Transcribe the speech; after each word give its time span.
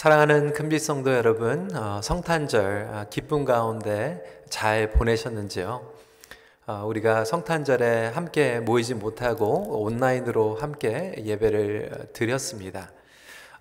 사랑하는 0.00 0.54
금빛 0.54 0.80
성도 0.80 1.12
여러분, 1.12 1.76
어, 1.76 2.00
성탄절 2.02 2.88
아, 2.90 3.04
기쁨 3.10 3.44
가운데 3.44 4.42
잘 4.48 4.92
보내셨는지요? 4.92 5.82
어, 6.66 6.84
우리가 6.86 7.26
성탄절에 7.26 8.06
함께 8.06 8.60
모이지 8.60 8.94
못하고 8.94 9.82
온라인으로 9.82 10.54
함께 10.54 11.22
예배를 11.22 12.12
드렸습니다. 12.14 12.90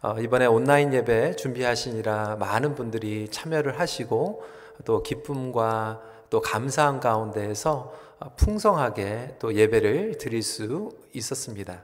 어, 0.02 0.16
이번에 0.22 0.46
온라인 0.46 0.94
예배 0.94 1.36
준비하시니라 1.36 2.38
많은 2.38 2.74
분들이 2.74 3.28
참여를 3.30 3.78
하시고 3.78 4.42
또 4.86 5.04
기쁨과 5.04 6.02
또 6.30 6.40
감사한 6.40 7.02
가운데에서 7.02 7.94
풍성하게 8.38 9.36
또 9.40 9.56
예배를 9.56 10.18
드릴 10.18 10.42
수 10.42 10.92
있었습니다. 11.12 11.84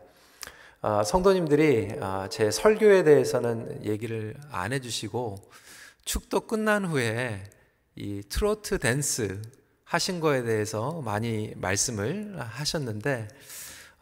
어, 0.88 1.04
성도님들이 1.04 1.94
어, 2.00 2.28
제 2.30 2.52
설교에 2.52 3.04
대해서는 3.04 3.84
얘기를 3.88 4.36
안 4.52 4.72
해주시고 4.72 5.36
축도 6.06 6.42
끝난 6.42 6.86
후에 6.86 7.43
이 7.96 8.21
트로트 8.30 8.78
댄스 8.78 9.42
하신 9.84 10.20
거에 10.20 10.43
대해서 10.43 11.02
많이 11.02 11.54
말씀을 11.56 12.40
하셨는데 12.40 13.28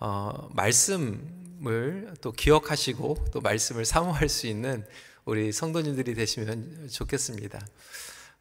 어, 0.01 0.49
말씀을 0.51 2.15
또 2.19 2.33
기억하시고 2.33 3.27
또 3.31 3.39
말씀을 3.39 3.85
사모할 3.85 4.27
수 4.27 4.47
있는 4.47 4.85
우리 5.23 5.53
성도님들이 5.53 6.13
되시면 6.15 6.89
좋겠습니다. 6.91 7.65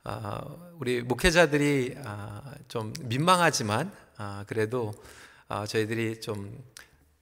어, 0.02 0.72
우리 0.80 1.00
목회자들이 1.00 1.94
어, 2.04 2.42
좀 2.66 2.92
민망하지만 3.02 3.92
어, 4.18 4.42
그래도 4.48 4.92
저희들이 5.68 6.20
좀 6.20 6.60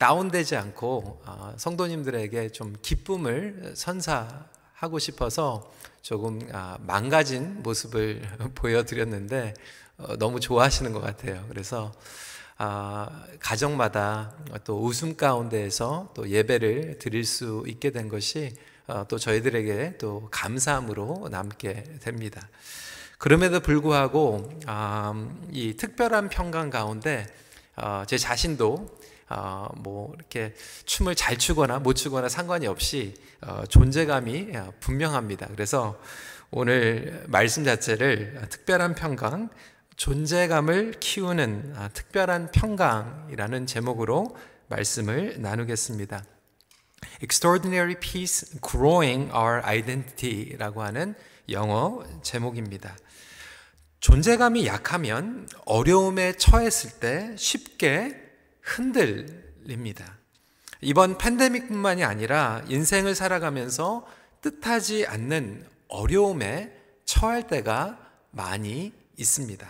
다운되지 0.00 0.56
않고 0.56 1.20
어, 1.26 1.54
성도님들에게 1.58 2.48
좀 2.52 2.74
기쁨을 2.80 3.74
선사하고 3.76 4.98
싶어서 4.98 5.70
조금 6.00 6.40
아, 6.52 6.78
망가진 6.80 7.62
모습을 7.62 8.22
보여드렸는데 8.56 9.52
어, 9.98 10.16
너무 10.16 10.40
좋아하시는 10.40 10.90
것 10.92 11.00
같아요. 11.00 11.44
그래서 11.50 11.92
아, 12.56 13.26
가정마다 13.40 14.32
또 14.64 14.82
웃음 14.82 15.18
가운데에서 15.18 16.12
또 16.14 16.30
예배를 16.30 16.98
드릴 16.98 17.26
수 17.26 17.62
있게 17.66 17.90
된 17.90 18.08
것이 18.08 18.54
어, 18.86 19.04
또 19.06 19.18
저희들에게 19.18 19.98
또 19.98 20.28
감사함으로 20.30 21.28
남게 21.30 21.98
됩니다. 22.00 22.48
그럼에도 23.18 23.60
불구하고 23.60 24.48
아, 24.64 25.28
이 25.52 25.76
특별한 25.76 26.30
평강 26.30 26.70
가운데 26.70 27.26
제 28.06 28.16
자신도 28.16 28.99
어, 29.30 29.68
뭐 29.76 30.12
이렇게 30.16 30.54
춤을 30.84 31.14
잘 31.14 31.38
추거나 31.38 31.78
못 31.78 31.94
추거나 31.94 32.28
상관이 32.28 32.66
없이 32.66 33.14
어, 33.40 33.62
존재감이 33.68 34.56
어, 34.56 34.72
분명합니다. 34.80 35.46
그래서 35.52 36.00
오늘 36.50 37.24
말씀 37.28 37.64
자체를 37.64 38.48
특별한 38.50 38.96
평강, 38.96 39.48
존재감을 39.96 40.94
키우는 40.98 41.74
아, 41.76 41.88
특별한 41.88 42.50
평강이라는 42.50 43.66
제목으로 43.66 44.36
말씀을 44.68 45.40
나누겠습니다. 45.40 46.24
Extraordinary 47.22 47.94
Peace 48.00 48.58
Growing 48.66 49.30
Our 49.32 49.62
Identity라고 49.64 50.82
하는 50.82 51.14
영어 51.50 52.02
제목입니다. 52.22 52.96
존재감이 54.00 54.66
약하면 54.66 55.48
어려움에 55.66 56.32
처했을 56.32 56.98
때 56.98 57.34
쉽게 57.36 58.29
흔들립니다. 58.70 60.18
이번 60.80 61.18
팬데믹뿐만이 61.18 62.04
아니라 62.04 62.62
인생을 62.68 63.14
살아가면서 63.14 64.06
뜻하지 64.40 65.06
않는 65.06 65.66
어려움에 65.88 66.74
처할 67.04 67.46
때가 67.46 67.98
많이 68.30 68.92
있습니다. 69.16 69.68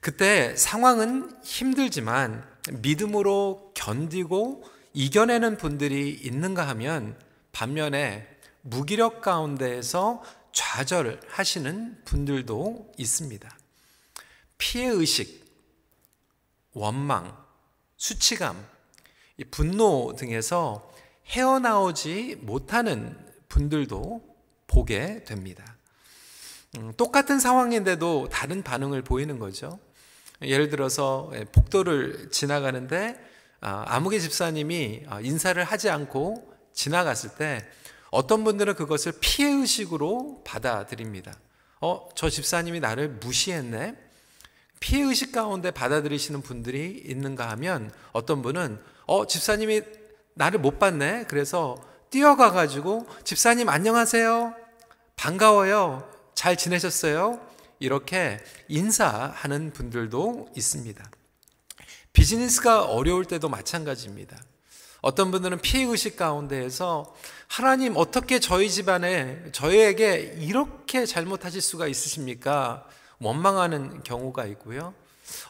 그때 0.00 0.56
상황은 0.56 1.36
힘들지만 1.42 2.44
믿음으로 2.80 3.72
견디고 3.74 4.64
이겨내는 4.94 5.56
분들이 5.56 6.10
있는가 6.10 6.66
하면 6.68 7.18
반면에 7.52 8.26
무기력 8.62 9.20
가운데에서 9.20 10.22
좌절하시는 10.52 12.02
분들도 12.04 12.92
있습니다. 12.96 13.58
피해 14.58 14.88
의식, 14.88 15.44
원망, 16.72 17.41
수치감, 18.02 18.66
분노 19.52 20.16
등에서 20.18 20.92
헤어나오지 21.28 22.38
못하는 22.40 23.16
분들도 23.48 24.20
보게 24.66 25.22
됩니다. 25.22 25.76
음, 26.78 26.92
똑같은 26.96 27.38
상황인데도 27.38 28.28
다른 28.28 28.64
반응을 28.64 29.02
보이는 29.02 29.38
거죠. 29.38 29.78
예를 30.42 30.68
들어서 30.68 31.30
예, 31.34 31.44
복도를 31.44 32.30
지나가는데 32.32 33.16
아, 33.60 33.84
아무개 33.86 34.18
집사님이 34.18 35.04
아, 35.06 35.20
인사를 35.20 35.62
하지 35.62 35.88
않고 35.88 36.52
지나갔을 36.72 37.36
때 37.36 37.64
어떤 38.10 38.42
분들은 38.42 38.74
그것을 38.74 39.12
피해 39.20 39.48
의식으로 39.48 40.42
받아들입니다. 40.44 41.32
어, 41.80 42.08
저 42.16 42.28
집사님이 42.28 42.80
나를 42.80 43.10
무시했네? 43.10 43.94
피해 44.82 45.02
의식 45.04 45.30
가운데 45.30 45.70
받아들이시는 45.70 46.42
분들이 46.42 47.00
있는가 47.06 47.48
하면 47.50 47.92
어떤 48.10 48.42
분은 48.42 48.82
어, 49.06 49.26
집사님이 49.28 49.82
나를 50.34 50.58
못 50.58 50.80
봤네. 50.80 51.26
그래서 51.28 51.80
뛰어가 52.10 52.50
가지고 52.50 53.06
집사님 53.22 53.68
안녕하세요. 53.68 54.54
반가워요. 55.14 56.10
잘 56.34 56.56
지내셨어요? 56.56 57.40
이렇게 57.78 58.40
인사하는 58.66 59.72
분들도 59.72 60.48
있습니다. 60.56 61.10
비즈니스가 62.12 62.82
어려울 62.82 63.24
때도 63.24 63.48
마찬가지입니다. 63.48 64.36
어떤 65.00 65.30
분들은 65.30 65.60
피해 65.60 65.84
의식 65.84 66.16
가운데에서 66.16 67.14
하나님 67.46 67.94
어떻게 67.96 68.40
저희 68.40 68.68
집안에 68.68 69.52
저희에게 69.52 70.38
이렇게 70.40 71.06
잘못하실 71.06 71.60
수가 71.60 71.86
있으십니까? 71.86 72.84
원망하는 73.22 74.02
경우가 74.02 74.46
있고요. 74.46 74.94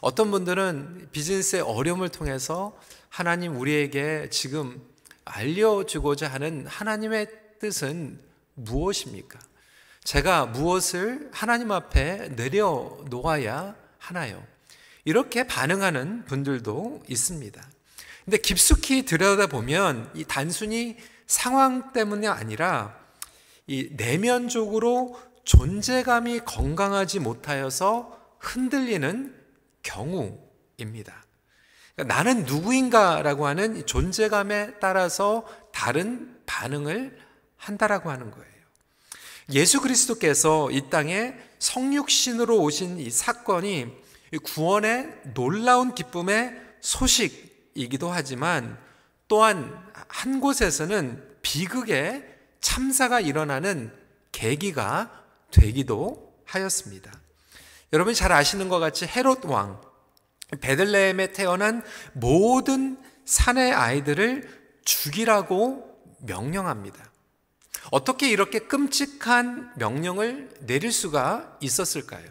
어떤 0.01 0.31
분들은 0.31 1.09
비즈니스의 1.11 1.61
어려움을 1.61 2.09
통해서 2.09 2.77
하나님 3.09 3.57
우리에게 3.57 4.29
지금 4.29 4.81
알려주고자 5.25 6.27
하는 6.27 6.65
하나님의 6.67 7.27
뜻은 7.59 8.19
무엇입니까? 8.55 9.39
제가 10.03 10.47
무엇을 10.47 11.29
하나님 11.31 11.71
앞에 11.71 12.29
내려놓아야 12.35 13.75
하나요? 13.97 14.43
이렇게 15.05 15.47
반응하는 15.47 16.25
분들도 16.25 17.03
있습니다. 17.07 17.61
근데 18.25 18.37
깊숙이 18.37 19.05
들여다보면 19.05 20.11
이 20.15 20.23
단순히 20.23 20.97
상황 21.27 21.91
때문이 21.93 22.27
아니라 22.27 22.97
이 23.67 23.89
내면적으로 23.95 25.19
존재감이 25.43 26.39
건강하지 26.39 27.19
못하여서 27.19 28.19
흔들리는 28.39 29.35
경우입니다. 29.83 31.23
그러니까 31.95 32.15
나는 32.15 32.45
누구인가라고 32.45 33.45
하는 33.47 33.85
존재감에 33.85 34.79
따라서 34.79 35.45
다른 35.71 36.39
반응을 36.45 37.17
한다라고 37.57 38.09
하는 38.09 38.31
거예요. 38.31 38.53
예수 39.51 39.81
그리스도께서 39.81 40.71
이 40.71 40.89
땅에 40.89 41.35
성육신으로 41.59 42.61
오신 42.61 42.99
이 42.99 43.09
사건이 43.09 43.91
구원의 44.43 45.21
놀라운 45.33 45.93
기쁨의 45.93 46.59
소식이기도 46.81 48.09
하지만 48.09 48.77
또한 49.27 49.91
한 50.07 50.39
곳에서는 50.39 51.37
비극의 51.41 52.25
참사가 52.61 53.19
일어나는 53.19 53.93
계기가 54.31 55.22
되기도 55.53 56.35
하였습니다. 56.45 57.11
여러분이 57.93 58.15
잘 58.15 58.31
아시는 58.31 58.69
것 58.69 58.79
같이 58.79 59.05
헤롯 59.05 59.45
왕, 59.45 59.79
베들레헴에 60.61 61.31
태어난 61.33 61.83
모든 62.13 62.97
산의 63.25 63.73
아이들을 63.73 64.63
죽이라고 64.83 66.17
명령합니다. 66.21 67.11
어떻게 67.91 68.29
이렇게 68.29 68.59
끔찍한 68.59 69.73
명령을 69.77 70.49
내릴 70.61 70.91
수가 70.91 71.57
있었을까요? 71.61 72.25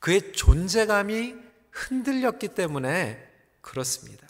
그의 0.00 0.32
존재감이 0.32 1.34
흔들렸기 1.70 2.48
때문에 2.48 3.22
그렇습니다. 3.60 4.26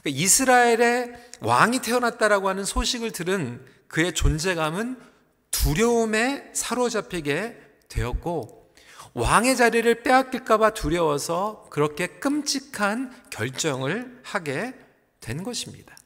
그러니까 0.00 0.22
이스라엘의 0.22 1.30
왕이 1.40 1.80
태어났다라고 1.80 2.48
하는 2.48 2.64
소식을 2.64 3.10
들은 3.10 3.64
그의 3.88 4.14
존재감은 4.14 5.09
두려움에 5.50 6.50
사로잡히게 6.52 7.56
되었고 7.88 8.72
왕의 9.14 9.56
자리를 9.56 10.02
빼앗길까봐 10.02 10.70
두려워서 10.70 11.66
그렇게 11.70 12.06
끔찍한 12.06 13.28
결정을 13.30 14.20
하게 14.22 14.74
된 15.20 15.42
것입니다. 15.42 15.96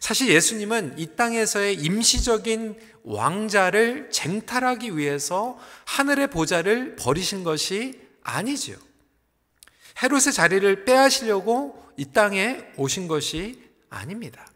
사실 0.00 0.28
예수님은 0.28 0.98
이 0.98 1.16
땅에서의 1.16 1.76
임시적인 1.76 2.78
왕자를 3.04 4.10
쟁탈하기 4.10 4.96
위해서 4.96 5.58
하늘의 5.86 6.28
보좌를 6.28 6.96
버리신 6.96 7.44
것이 7.44 8.00
아니지요. 8.22 8.76
헤롯의 10.02 10.32
자리를 10.32 10.84
빼앗으려고 10.84 11.82
이 11.96 12.04
땅에 12.12 12.66
오신 12.76 13.08
것이 13.08 13.62
아닙니다. 13.88 14.46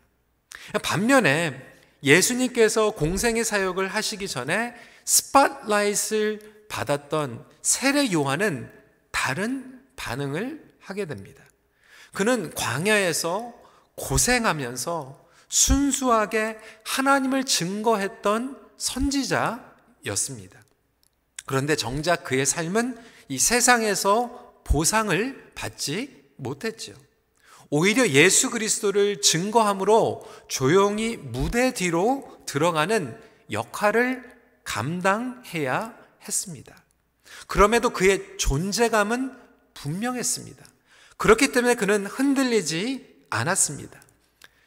반면에 0.82 1.69
예수님께서 2.02 2.92
공생의 2.92 3.44
사역을 3.44 3.88
하시기 3.88 4.28
전에 4.28 4.74
스팟라이트를 5.04 6.64
받았던 6.68 7.44
세례 7.62 8.12
요한은 8.12 8.70
다른 9.10 9.80
반응을 9.96 10.64
하게 10.80 11.04
됩니다. 11.04 11.44
그는 12.12 12.52
광야에서 12.54 13.54
고생하면서 13.96 15.28
순수하게 15.48 16.58
하나님을 16.84 17.44
증거했던 17.44 18.58
선지자였습니다. 18.78 20.60
그런데 21.44 21.76
정작 21.76 22.24
그의 22.24 22.46
삶은 22.46 22.96
이 23.28 23.38
세상에서 23.38 24.62
보상을 24.64 25.52
받지 25.54 26.24
못했죠. 26.36 26.94
오히려 27.70 28.08
예수 28.08 28.50
그리스도를 28.50 29.20
증거함으로 29.20 30.28
조용히 30.48 31.16
무대 31.16 31.72
뒤로 31.72 32.38
들어가는 32.46 33.18
역할을 33.52 34.24
감당해야 34.64 35.96
했습니다. 36.26 36.76
그럼에도 37.46 37.90
그의 37.90 38.36
존재감은 38.38 39.32
분명했습니다. 39.74 40.64
그렇기 41.16 41.52
때문에 41.52 41.74
그는 41.74 42.06
흔들리지 42.06 43.24
않았습니다. 43.30 44.00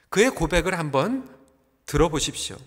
그의 0.09 0.29
고백을 0.29 0.79
한번 0.79 1.29
들어보십시오. 1.85 2.57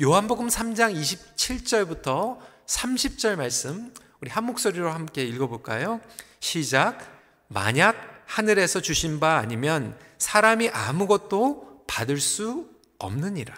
요한복음 0.00 0.48
3장 0.48 0.94
27절부터 0.94 2.38
30절 2.66 3.36
말씀 3.36 3.92
우리 4.20 4.30
한 4.30 4.44
목소리로 4.44 4.90
함께 4.90 5.24
읽어볼까요? 5.24 6.00
시작. 6.40 7.00
만약 7.48 8.11
하늘에서 8.32 8.80
주신 8.80 9.20
바 9.20 9.36
아니면 9.36 9.94
사람이 10.16 10.70
아무것도 10.70 11.84
받을 11.86 12.18
수 12.18 12.66
없느니라. 12.98 13.54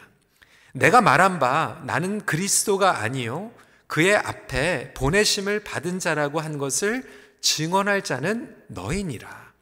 내가 0.73 1.01
말한 1.01 1.39
바 1.39 1.81
나는 1.85 2.27
그리스도가 2.27 2.99
아니요 2.99 3.53
그의 3.87 4.17
앞에 4.17 4.93
보내심을 4.95 5.61
받은 5.63 6.01
자라고 6.01 6.41
한 6.41 6.59
것을 6.59 7.09
증언할 7.41 8.03
자는 8.03 8.57
너희니라. 8.67 9.53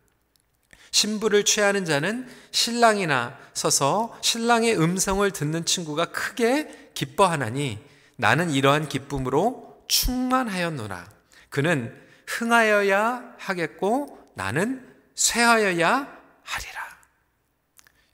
신부를 0.92 1.44
취하는 1.44 1.84
자는 1.84 2.26
신랑이나 2.50 3.36
서서 3.52 4.16
신랑의 4.22 4.80
음성을 4.80 5.30
듣는 5.30 5.66
친구가 5.66 6.06
크게 6.06 6.90
기뻐하나니 6.94 7.78
나는 8.16 8.48
이러한 8.48 8.88
기쁨으로 8.88 9.84
충만하였노라. 9.88 11.06
그는 11.50 11.94
흥하여야 12.26 13.34
하겠고 13.36 14.18
나는 14.34 14.91
쇠하여야 15.14 16.22
하리라. 16.42 16.82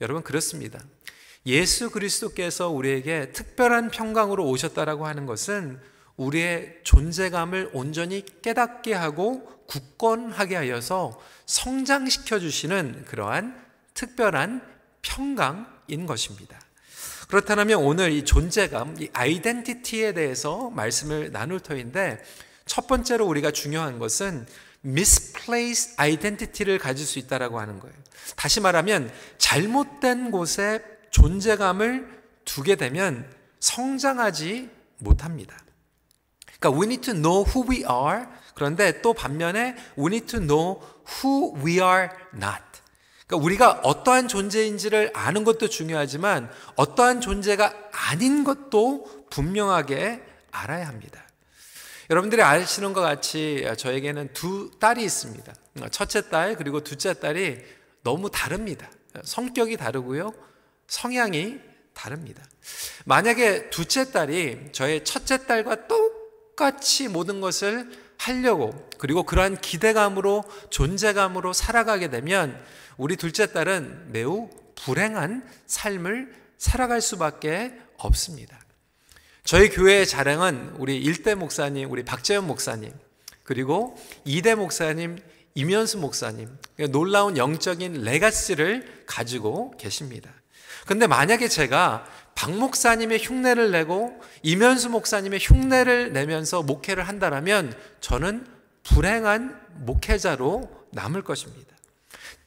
여러분 0.01 0.23
그렇습니다. 0.23 0.81
예수 1.47 1.91
그리스도께서 1.91 2.69
우리에게 2.69 3.33
특별한 3.33 3.91
평강으로 3.91 4.47
오셨다라고 4.47 5.07
하는 5.07 5.27
것은 5.27 5.81
우리의 6.17 6.81
존재감을 6.83 7.71
온전히 7.73 8.25
깨닫게 8.43 8.93
하고 8.93 9.65
굳건하게 9.67 10.57
하여서 10.57 11.19
성장시켜 11.47 12.39
주시는 12.39 13.05
그러한 13.07 13.65
특별한 13.95 14.63
평강인 15.03 16.07
것입니다. 16.07 16.59
그렇다면 17.29 17.79
오늘 17.81 18.11
이 18.11 18.25
존재감, 18.25 18.97
이 19.01 19.09
아이덴티티에 19.13 20.15
대해서 20.15 20.71
말씀을 20.71 21.31
나눌 21.31 21.61
터인데 21.61 22.23
첫 22.67 22.87
번째로 22.87 23.27
우리가 23.27 23.51
중요한 23.51 23.99
것은 23.99 24.47
misplaced 24.85 25.95
identity를 26.01 26.79
가질 26.79 27.07
수 27.07 27.19
있다라고 27.19 27.59
하는 27.59 27.81
거예요. 27.81 27.95
다시 28.37 28.61
말하면 28.61 29.11
잘못된 29.39 30.31
곳에 30.31 30.83
존재감을 31.11 32.23
두게 32.45 32.77
되면 32.77 33.31
성장하지 33.61 34.71
못합니다. 34.99 35.57
그러니까 36.59 36.81
we 36.81 36.87
need 36.87 37.03
to 37.03 37.15
know 37.15 37.45
who 37.49 37.69
we 37.71 37.79
are. 37.79 38.27
그런데 38.55 39.01
또 39.03 39.15
반면에 39.15 39.77
we 39.99 40.07
need 40.07 40.27
to 40.27 40.41
know 40.41 40.81
who 41.23 41.55
we 41.65 41.75
are 41.75 42.09
not. 42.35 42.63
그러니까 43.27 43.45
우리가 43.45 43.71
어떠한 43.85 44.29
존재인지를 44.29 45.13
아는 45.15 45.45
것도 45.45 45.69
중요하지만 45.69 46.51
어떠한 46.77 47.21
존재가 47.21 47.91
아닌 47.93 48.43
것도 48.43 49.27
분명하게 49.31 50.23
알아야 50.51 50.89
합니다. 50.89 51.28
여러분들이 52.11 52.43
아시는 52.43 52.95
것 52.95 53.03
같이 53.03 53.67
저에게는 53.77 54.33
두 54.33 54.71
딸이 54.81 55.05
있습니다. 55.05 55.53
첫째 55.91 56.29
딸 56.31 56.57
그리고 56.57 56.83
둘째 56.83 57.13
딸이 57.13 57.59
너무 58.03 58.31
다릅니다. 58.31 58.91
성격이 59.25 59.77
다르고요. 59.77 60.33
성향이 60.87 61.59
다릅니다. 61.93 62.43
만약에 63.05 63.69
둘째 63.71 64.11
딸이 64.11 64.73
저의 64.73 65.05
첫째 65.05 65.47
딸과 65.47 65.87
똑같이 65.87 67.09
모든 67.09 67.43
것을 67.43 67.91
하려고 68.17 68.89
그리고 68.99 69.23
그러한 69.23 69.61
기대감으로 69.61 70.45
존재감으로 70.71 71.53
살아가게 71.53 72.09
되면 72.09 72.59
우리 72.97 73.17
둘째 73.17 73.53
딸은 73.53 74.13
매우 74.13 74.49
불행한 74.77 75.47
삶을 75.67 76.35
살아갈 76.57 77.01
수밖에 77.03 77.79
없습니다. 77.99 78.59
저희 79.49 79.71
교회의 79.71 80.07
자랑은 80.07 80.75
우리 80.77 81.03
1대 81.03 81.35
목사님, 81.35 81.91
우리 81.91 82.05
박재현 82.05 82.47
목사님, 82.47 82.93
그리고 83.45 83.97
2대 84.27 84.55
목사님, 84.57 85.17
이면수 85.55 85.97
목사님, 85.97 86.55
놀라운 86.91 87.39
영적인 87.39 88.03
레가시를 88.03 89.05
가지고 89.07 89.75
계십니다. 89.79 90.31
근데 90.87 91.07
만약에 91.07 91.49
제가 91.49 92.07
박 92.35 92.59
목사님의 92.59 93.21
흉내를 93.25 93.71
내고 93.71 94.21
이면수 94.43 94.91
목사님의 94.91 95.41
흉내를 95.43 96.13
내면서 96.13 96.63
목회를 96.63 97.09
한다면 97.09 97.75
저는 98.03 98.47
불행한 98.83 99.59
목회자로 99.77 100.69
남을 100.93 101.25
것입니다. 101.25 101.68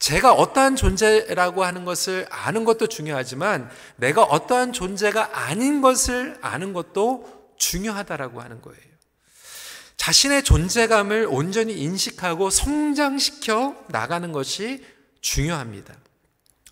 제가 0.02 0.32
어떠한 0.32 0.74
존재라고 0.74 1.62
하는 1.62 1.84
것을 1.84 2.26
아는 2.28 2.64
것도 2.64 2.88
중요하지만 2.88 3.70
내가 3.94 4.24
어떠한 4.24 4.72
존재가 4.72 5.46
아닌 5.46 5.80
것을 5.80 6.36
아는 6.40 6.72
것도 6.72 7.52
중요하다라고 7.56 8.42
하는 8.42 8.60
거예요. 8.60 8.82
자신의 9.96 10.42
존재감을 10.42 11.28
온전히 11.30 11.74
인식하고 11.74 12.50
성장시켜 12.50 13.76
나가는 13.90 14.32
것이 14.32 14.84
중요합니다. 15.20 15.94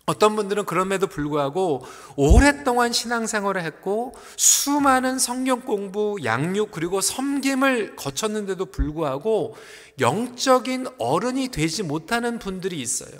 어떤 0.05 0.35
분들은 0.35 0.65
그럼에도 0.65 1.07
불구하고 1.07 1.85
오랫동안 2.15 2.91
신앙생활을 2.91 3.63
했고 3.63 4.13
수많은 4.35 5.19
성경 5.19 5.61
공부, 5.61 6.17
양육 6.23 6.71
그리고 6.71 7.01
섬김을 7.01 7.95
거쳤는데도 7.95 8.65
불구하고 8.65 9.55
영적인 9.99 10.87
어른이 10.97 11.49
되지 11.49 11.83
못하는 11.83 12.39
분들이 12.39 12.81
있어요. 12.81 13.11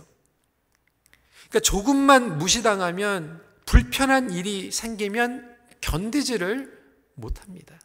그러니까 1.50 1.60
조금만 1.60 2.38
무시당하면 2.38 3.42
불편한 3.66 4.32
일이 4.32 4.72
생기면 4.72 5.56
견디지를 5.82 6.82
못합니다. 7.16 7.80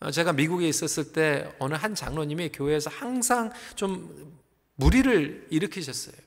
어, 0.00 0.10
제가 0.10 0.32
미국에 0.32 0.68
있었을 0.68 1.12
때 1.12 1.50
어느 1.58 1.74
한 1.74 1.94
장로님이 1.94 2.50
교회에서 2.52 2.90
항상 2.90 3.50
좀 3.74 4.36
무리를 4.74 5.46
일으키셨어요. 5.50 6.25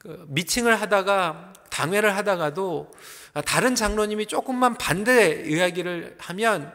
그 0.00 0.24
미팅을 0.28 0.80
하다가 0.80 1.52
당회를 1.68 2.16
하다가도 2.16 2.90
다른 3.44 3.74
장로님이 3.74 4.26
조금만 4.26 4.74
반대 4.76 5.44
이야기를 5.46 6.16
하면 6.18 6.72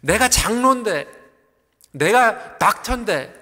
내가 0.00 0.30
장로인데 0.30 1.06
내가 1.92 2.56
닥터인데 2.56 3.32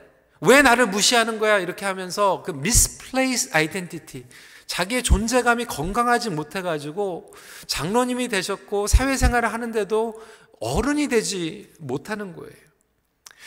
왜 0.40 0.62
나를 0.62 0.86
무시하는 0.86 1.38
거야 1.38 1.60
이렇게 1.60 1.86
하면서 1.86 2.42
그 2.44 2.50
misplaced 2.50 3.56
identity 3.56 4.24
자기의 4.66 5.04
존재감이 5.04 5.64
건강하지 5.66 6.30
못해 6.30 6.60
가지고 6.60 7.32
장로님이 7.68 8.26
되셨고 8.26 8.88
사회생활을 8.88 9.52
하는데도 9.52 10.20
어른이 10.60 11.06
되지 11.06 11.72
못하는 11.78 12.34
거예요. 12.34 12.52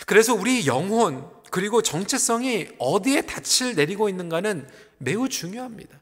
그래서 0.06 0.34
우리 0.34 0.66
영혼 0.66 1.30
그리고 1.50 1.82
정체성이 1.82 2.70
어디에 2.80 3.24
닻을 3.24 3.76
내리고 3.76 4.08
있는가는 4.08 4.68
매우 4.98 5.30
중요합니다. 5.30 5.98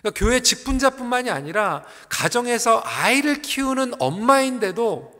그러니까 0.00 0.18
교회 0.18 0.40
직분자뿐만이 0.40 1.30
아니라 1.30 1.84
가정에서 2.08 2.82
아이를 2.84 3.42
키우는 3.42 3.94
엄마인데도 3.98 5.16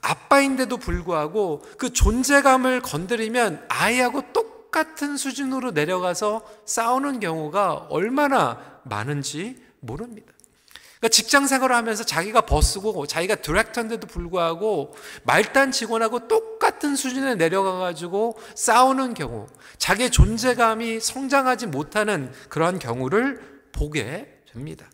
아빠인데도 0.00 0.76
불구하고 0.76 1.62
그 1.76 1.92
존재감을 1.92 2.80
건드리면 2.80 3.66
아이하고 3.68 4.32
똑같은 4.32 5.16
수준으로 5.16 5.72
내려가서 5.72 6.46
싸우는 6.66 7.20
경우가 7.20 7.88
얼마나 7.90 8.80
많은지 8.84 9.56
모릅니다. 9.80 10.32
그러니까 10.98 11.08
직장 11.08 11.46
생활을 11.46 11.74
하면서 11.74 12.04
자기가 12.04 12.42
버스고 12.42 13.06
자기가 13.06 13.36
디렉터인데도 13.36 14.06
불구하고 14.06 14.94
말단 15.22 15.70
직원하고 15.70 16.26
똑같은 16.26 16.96
수준에 16.96 17.36
내려가 17.36 17.78
가지고 17.78 18.36
싸우는 18.54 19.14
경우, 19.14 19.46
자기의 19.78 20.10
존재감이 20.10 21.00
성장하지 21.00 21.66
못하는 21.66 22.32
그러한 22.48 22.78
경우를 22.78 23.40
보게 23.72 24.40
됩니다. 24.52 24.90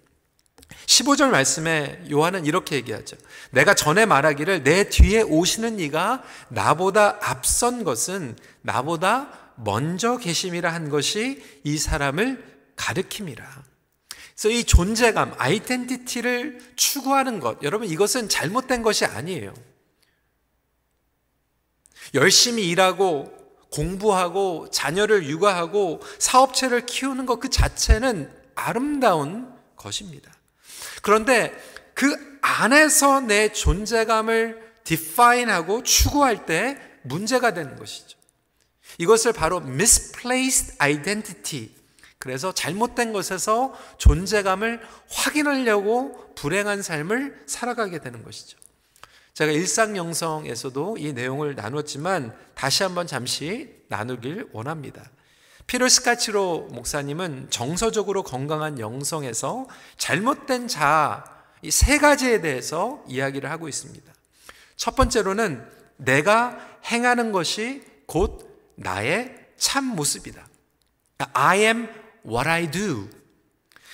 15절 0.86 1.30
말씀에 1.30 2.04
요한은 2.10 2.44
이렇게 2.44 2.76
얘기하죠. 2.76 3.16
내가 3.50 3.74
전에 3.74 4.04
말하기를 4.06 4.64
내 4.64 4.88
뒤에 4.88 5.22
오시는 5.22 5.80
이가 5.80 6.22
나보다 6.48 7.18
앞선 7.22 7.84
것은 7.84 8.36
나보다 8.60 9.52
먼저 9.56 10.18
계심이라 10.18 10.72
한 10.72 10.90
것이 10.90 11.42
이 11.64 11.78
사람을 11.78 12.44
가르킴이라. 12.76 13.73
그래서 14.34 14.48
이 14.48 14.64
존재감, 14.64 15.32
아이덴티티를 15.38 16.74
추구하는 16.76 17.40
것, 17.40 17.62
여러분 17.62 17.88
이것은 17.88 18.28
잘못된 18.28 18.82
것이 18.82 19.04
아니에요. 19.04 19.54
열심히 22.14 22.68
일하고 22.68 23.32
공부하고 23.70 24.70
자녀를 24.70 25.26
육아하고 25.28 26.00
사업체를 26.18 26.86
키우는 26.86 27.26
것 27.26 27.40
그 27.40 27.50
자체는 27.50 28.30
아름다운 28.54 29.52
것입니다. 29.76 30.32
그런데 31.02 31.52
그 31.94 32.38
안에서 32.40 33.20
내 33.20 33.52
존재감을 33.52 34.62
define하고 34.84 35.82
추구할 35.82 36.46
때 36.46 36.78
문제가 37.02 37.52
되는 37.52 37.76
것이죠. 37.76 38.18
이것을 38.98 39.32
바로 39.32 39.58
misplaced 39.58 40.76
identity 40.80 41.73
그래서 42.24 42.54
잘못된 42.54 43.12
것에서 43.12 43.74
존재감을 43.98 44.80
확인하려고 45.10 46.32
불행한 46.34 46.80
삶을 46.80 47.42
살아가게 47.44 47.98
되는 47.98 48.24
것이죠. 48.24 48.56
제가 49.34 49.52
일상 49.52 49.94
영성에서도 49.94 50.96
이 50.98 51.12
내용을 51.12 51.54
나눴지만 51.54 52.34
다시 52.54 52.82
한번 52.82 53.06
잠시 53.06 53.76
나누길 53.88 54.48
원합니다. 54.52 55.10
피로 55.66 55.86
스카치로 55.86 56.68
목사님은 56.72 57.48
정서적으로 57.50 58.22
건강한 58.22 58.78
영성에서 58.78 59.66
잘못된 59.98 60.66
자아 60.66 61.24
이 61.60 61.70
세 61.70 61.98
가지에 61.98 62.40
대해서 62.40 63.04
이야기를 63.06 63.50
하고 63.50 63.68
있습니다. 63.68 64.10
첫 64.76 64.96
번째로는 64.96 65.62
내가 65.98 66.58
행하는 66.86 67.32
것이 67.32 67.82
곧 68.06 68.72
나의 68.76 69.34
참 69.58 69.84
모습이다. 69.84 70.46
I 71.34 71.60
am 71.60 72.03
what 72.26 72.48
I 72.48 72.70
do. 72.70 73.08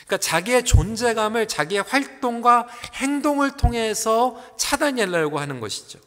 그러니까 0.07 0.17
자기의 0.19 0.65
존재감을 0.65 1.47
자기의 1.47 1.83
활동과 1.83 2.67
행동을 2.95 3.57
통해서 3.57 4.43
차단하려고 4.57 5.39
하는 5.39 5.61
것이죠. 5.61 6.01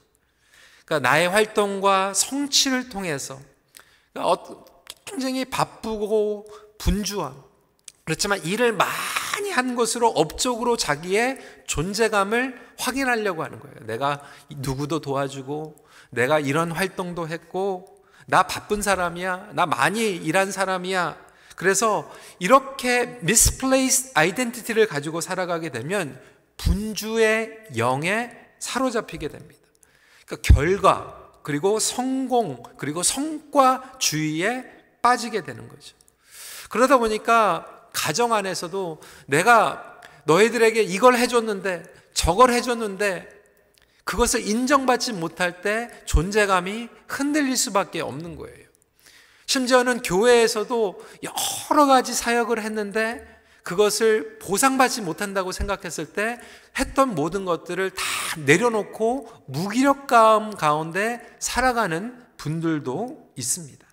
그러니까 0.86 1.10
나의 1.10 1.30
활동과 1.30 2.14
성취를 2.14 2.90
통해서 2.90 3.40
그러니까 4.12 4.66
굉장히 5.06 5.46
바쁘고 5.46 6.48
분주한 6.78 7.34
그렇지만 8.04 8.44
일을 8.44 8.74
많이 8.74 9.50
한 9.52 9.76
것으로 9.76 10.10
업적으로 10.10 10.76
자기의 10.76 11.40
존재감을 11.68 12.60
확인하려고 12.78 13.44
하는 13.44 13.60
거예요. 13.60 13.76
내가 13.82 14.22
누구도 14.50 15.00
도와주고 15.00 15.86
내가 16.10 16.40
이런 16.40 16.72
활동도 16.72 17.30
했고 17.30 18.04
나 18.26 18.44
바쁜 18.44 18.82
사람이야. 18.82 19.52
나 19.54 19.66
많이 19.66 20.16
일한 20.16 20.52
사람이야. 20.52 21.23
그래서 21.56 22.10
이렇게 22.40 23.20
misplaced 23.22 24.12
identity를 24.16 24.88
가지고 24.88 25.22
살아가게 25.22 25.70
되면 25.70 26.20
분주의 26.58 27.52
영에 27.78 28.32
사로잡히게 28.60 29.28
됩니다. 29.28 29.62
그러니까 30.26 30.54
결과, 30.54 31.32
그리고 31.44 31.80
성공, 31.80 32.64
그리고 32.78 33.04
성과주의에 33.04 34.64
빠지게 35.02 35.44
되는 35.44 35.68
거죠. 35.68 35.96
그러다 36.70 36.98
보니까 36.98 37.90
가정 37.92 38.34
안에서도 38.34 39.02
내가 39.28 40.02
너희들에게 40.26 40.82
이걸 40.82 41.16
해줬는데, 41.18 41.84
저걸 42.14 42.52
해줬는데, 42.52 43.30
그것을 44.06 44.48
인정받지 44.48 45.14
못할 45.14 45.62
때 45.62 45.90
존재감이 46.06 46.90
흔들릴 47.08 47.56
수밖에 47.58 48.02
없는 48.02 48.36
거예요. 48.36 48.68
심지어는 49.46 50.02
교회에서도 50.02 51.06
여러 51.24 51.86
가지 51.86 52.14
사역을 52.14 52.62
했는데 52.62 53.26
그것을 53.64 54.40
보상받지 54.40 55.02
못한다고 55.02 55.52
생각했을 55.52 56.08
때 56.14 56.40
했던 56.78 57.16
모든 57.16 57.46
것들을 57.46 57.92
다 57.92 58.04
내려놓고 58.46 59.30
무기력감 59.48 60.56
가운데 60.56 61.22
살아가는 61.40 62.22
분들도 62.38 63.32
있습니다. 63.38 63.88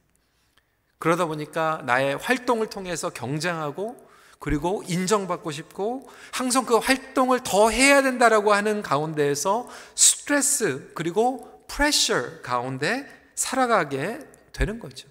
그러다 0.99 1.27
보니까 1.27 1.83
나의 1.87 2.17
활동을 2.17 2.67
통해서 2.69 3.11
경쟁하고 3.11 4.09
그리고 4.41 4.83
인정받고 4.89 5.51
싶고 5.51 6.09
항상 6.33 6.65
그 6.65 6.77
활동을 6.77 7.41
더 7.45 7.71
해야 7.71 8.03
된다라고 8.03 8.53
하는 8.53 8.83
가운데에서 8.83 9.69
스트레스 9.95 10.91
그리고 10.95 11.65
프레셔 11.69 12.41
가운데 12.43 13.07
살아가게 13.35 14.19
되는 14.53 14.79
거죠. 14.81 15.09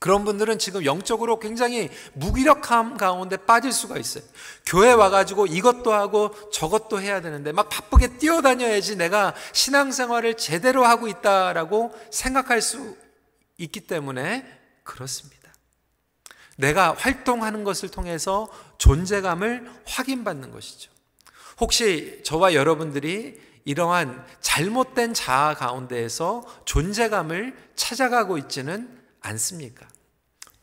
그런 0.00 0.24
분들은 0.24 0.58
지금 0.58 0.84
영적으로 0.84 1.38
굉장히 1.38 1.90
무기력함 2.14 2.96
가운데 2.96 3.36
빠질 3.36 3.72
수가 3.72 3.98
있어요. 3.98 4.24
교회 4.64 4.92
와가지고 4.92 5.46
이것도 5.46 5.92
하고 5.92 6.34
저것도 6.50 7.00
해야 7.00 7.20
되는데 7.20 7.52
막 7.52 7.68
바쁘게 7.68 8.18
뛰어다녀야지 8.18 8.96
내가 8.96 9.34
신앙생활을 9.52 10.36
제대로 10.36 10.84
하고 10.84 11.08
있다라고 11.08 11.92
생각할 12.10 12.62
수 12.62 12.96
있기 13.58 13.80
때문에 13.80 14.46
그렇습니다. 14.84 15.52
내가 16.56 16.94
활동하는 16.94 17.64
것을 17.64 17.88
통해서 17.88 18.48
존재감을 18.78 19.70
확인받는 19.86 20.50
것이죠. 20.52 20.90
혹시 21.60 22.20
저와 22.24 22.54
여러분들이 22.54 23.40
이러한 23.64 24.24
잘못된 24.40 25.14
자아 25.14 25.54
가운데에서 25.54 26.44
존재감을 26.64 27.54
찾아가고 27.74 28.38
있지는 28.38 28.98
않습니까? 29.20 29.87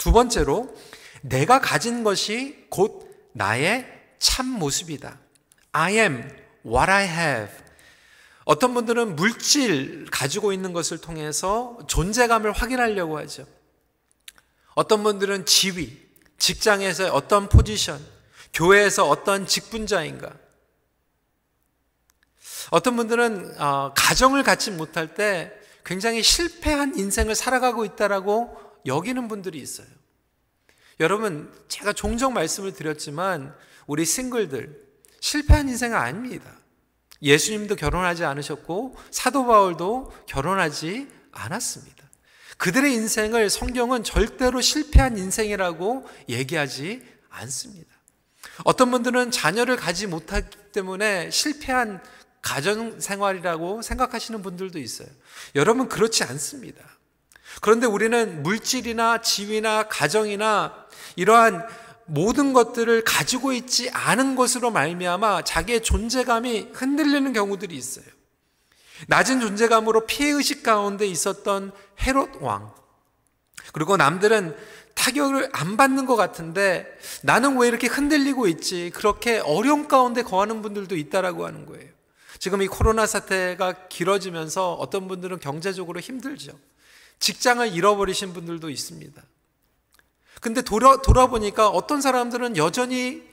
두 0.06 0.12
번째로 0.12 0.72
내가 1.24 1.60
가진 1.60 2.04
것이 2.04 2.68
곧 2.70 3.10
나의 3.34 3.92
참 4.20 4.46
모습이다. 4.46 5.18
I 5.72 5.94
am 5.96 6.30
what 6.64 6.92
I 6.92 7.08
have. 7.08 7.52
어떤 8.44 8.76
분들은 8.76 9.16
물질 9.16 10.06
가지고 10.12 10.54
있는 10.54 10.74
것을 10.74 11.00
통해서 11.00 11.80
존재감을 11.88 12.52
확인하려고 12.52 13.18
하죠. 13.18 13.48
어떤 14.76 15.02
분들은 15.02 15.48
지위, 15.48 16.00
직장에서 16.38 17.12
어떤 17.12 17.50
포지션, 17.50 18.00
교회에서 18.54 19.10
어떤 19.10 19.48
직분자인가. 19.48 20.32
어떤 22.70 22.96
분들은 22.96 23.60
어, 23.60 23.92
가정을 23.96 24.44
갖지 24.44 24.70
못할 24.70 25.16
때 25.16 25.52
굉장히 25.84 26.22
실패한 26.22 26.96
인생을 26.96 27.34
살아가고 27.34 27.86
있다라고 27.86 28.65
여기는 28.86 29.28
분들이 29.28 29.60
있어요. 29.60 29.88
여러분, 31.00 31.52
제가 31.68 31.94
종종 31.94 32.34
말씀을 32.34 32.74
드렸지만 32.74 33.54
우리 33.88 34.06
싱글들 34.06 34.84
실패한 35.20 35.68
인생은 35.70 35.98
아닙니다. 35.98 36.58
예수님도 37.22 37.76
결혼하지 37.76 38.24
않으셨고 38.24 38.96
사도 39.12 39.46
바울도 39.46 40.14
결혼하지 40.28 41.08
않았습니다. 41.32 42.06
그들의 42.58 42.94
인생을 42.94 43.50
성경은 43.50 44.04
절대로 44.04 44.62
실패한 44.62 45.18
인생이라고 45.18 46.08
얘기하지 46.30 47.04
않습니다. 47.30 47.94
어떤 48.64 48.92
분들은 48.92 49.32
자녀를 49.32 49.76
가지 49.76 50.08
못하기 50.08 50.72
때문에 50.72 51.30
실패한 51.32 52.02
가정 52.42 53.00
생활이라고 53.00 53.82
생각하시는 53.82 54.42
분들도 54.42 54.80
있어요. 54.80 55.08
여러분 55.56 55.90
그렇지 55.90 56.24
않습니다. 56.24 56.84
그런데 57.62 57.88
우리는 57.88 58.44
물질이나 58.44 59.22
지위나 59.22 59.84
가정이나 59.88 60.86
이러한 61.16 61.66
모든 62.06 62.54
것들을 62.54 63.04
가지고 63.04 63.54
있지 63.54 63.90
않은 63.90 64.36
것으로 64.36 64.72
말미암아 64.72 65.44
자기의 65.44 65.82
존재감이 65.82 66.70
흔들리는 66.74 67.34
경우들이 67.34 67.76
있어요. 67.76 68.06
낮은 69.08 69.42
존재감으로 69.42 70.06
피해 70.06 70.30
의식 70.30 70.64
가운데 70.64 71.06
있었던 71.06 71.72
헤롯 72.02 72.42
왕. 72.42 72.74
그리고 73.74 73.98
남들은 73.98 74.56
타격을 74.94 75.50
안 75.52 75.76
받는 75.76 76.06
것 76.06 76.16
같은데 76.16 76.88
나는 77.22 77.58
왜 77.58 77.68
이렇게 77.68 77.88
흔들리고 77.88 78.48
있지? 78.48 78.92
그렇게 78.94 79.40
어려움 79.40 79.88
가운데 79.88 80.24
거하는 80.24 80.62
분들도 80.62 80.96
있다라고 80.96 81.46
하는 81.46 81.66
거예요. 81.66 81.90
지금 82.40 82.62
이 82.62 82.68
코로나 82.68 83.06
사태가 83.06 83.88
길어지면서 83.90 84.74
어떤 84.74 85.08
분들은 85.08 85.40
경제적으로 85.40 86.00
힘들죠. 86.00 86.54
직장을 87.20 87.68
잃어버리신 87.74 88.34
분들도 88.34 88.70
있습니다. 88.70 89.22
근데 90.42 90.62
돌아, 90.62 91.02
돌아보니까 91.02 91.70
어떤 91.70 92.02
사람들은 92.02 92.58
여전히 92.58 93.24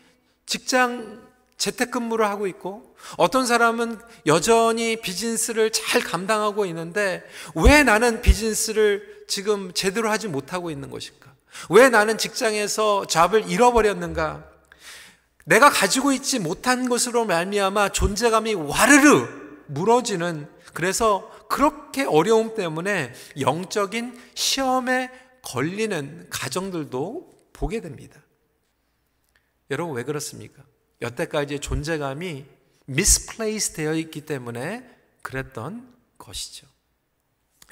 직장 0.47 1.21
재택근무를 1.57 2.27
하고 2.27 2.47
있고 2.47 2.97
어떤 3.17 3.47
사람은 3.47 3.99
여전히 4.27 4.97
비즈니스를 4.97 5.71
잘 5.71 6.01
감당하고 6.01 6.67
있는데 6.67 7.23
왜 7.55 7.83
나는 7.83 8.21
비즈니스를 8.21 9.25
지금 9.29 9.73
제대로 9.73 10.11
하지 10.11 10.27
못하고 10.27 10.71
있는 10.71 10.91
것일까? 10.91 11.33
왜 11.71 11.89
나는 11.89 12.19
직장에서 12.19 13.07
잡을 13.07 13.49
잃어버렸는가? 13.49 14.45
내가 15.45 15.71
가지고 15.71 16.13
있지 16.13 16.39
못한 16.39 16.89
것으로 16.89 17.25
말미암아 17.27 17.91
존재감이 17.91 18.55
와르르 18.55 19.29
무너지는 19.67 20.49
그래서 20.73 21.31
그렇게 21.53 22.05
어려움 22.05 22.55
때문에 22.55 23.13
영적인 23.39 24.19
시험에 24.35 25.11
걸리는 25.43 26.29
가정들도 26.31 27.31
보게 27.53 27.83
됩니다. 27.83 28.19
여러분 29.71 29.95
왜 29.95 30.03
그렇습니까? 30.03 30.63
여태까지 31.03 31.61
존재감이 31.61 32.47
misplaced 32.89 33.77
되어 33.77 33.93
있기 33.97 34.23
때문에 34.23 34.83
그랬던 35.21 35.95
것이죠. 36.17 36.67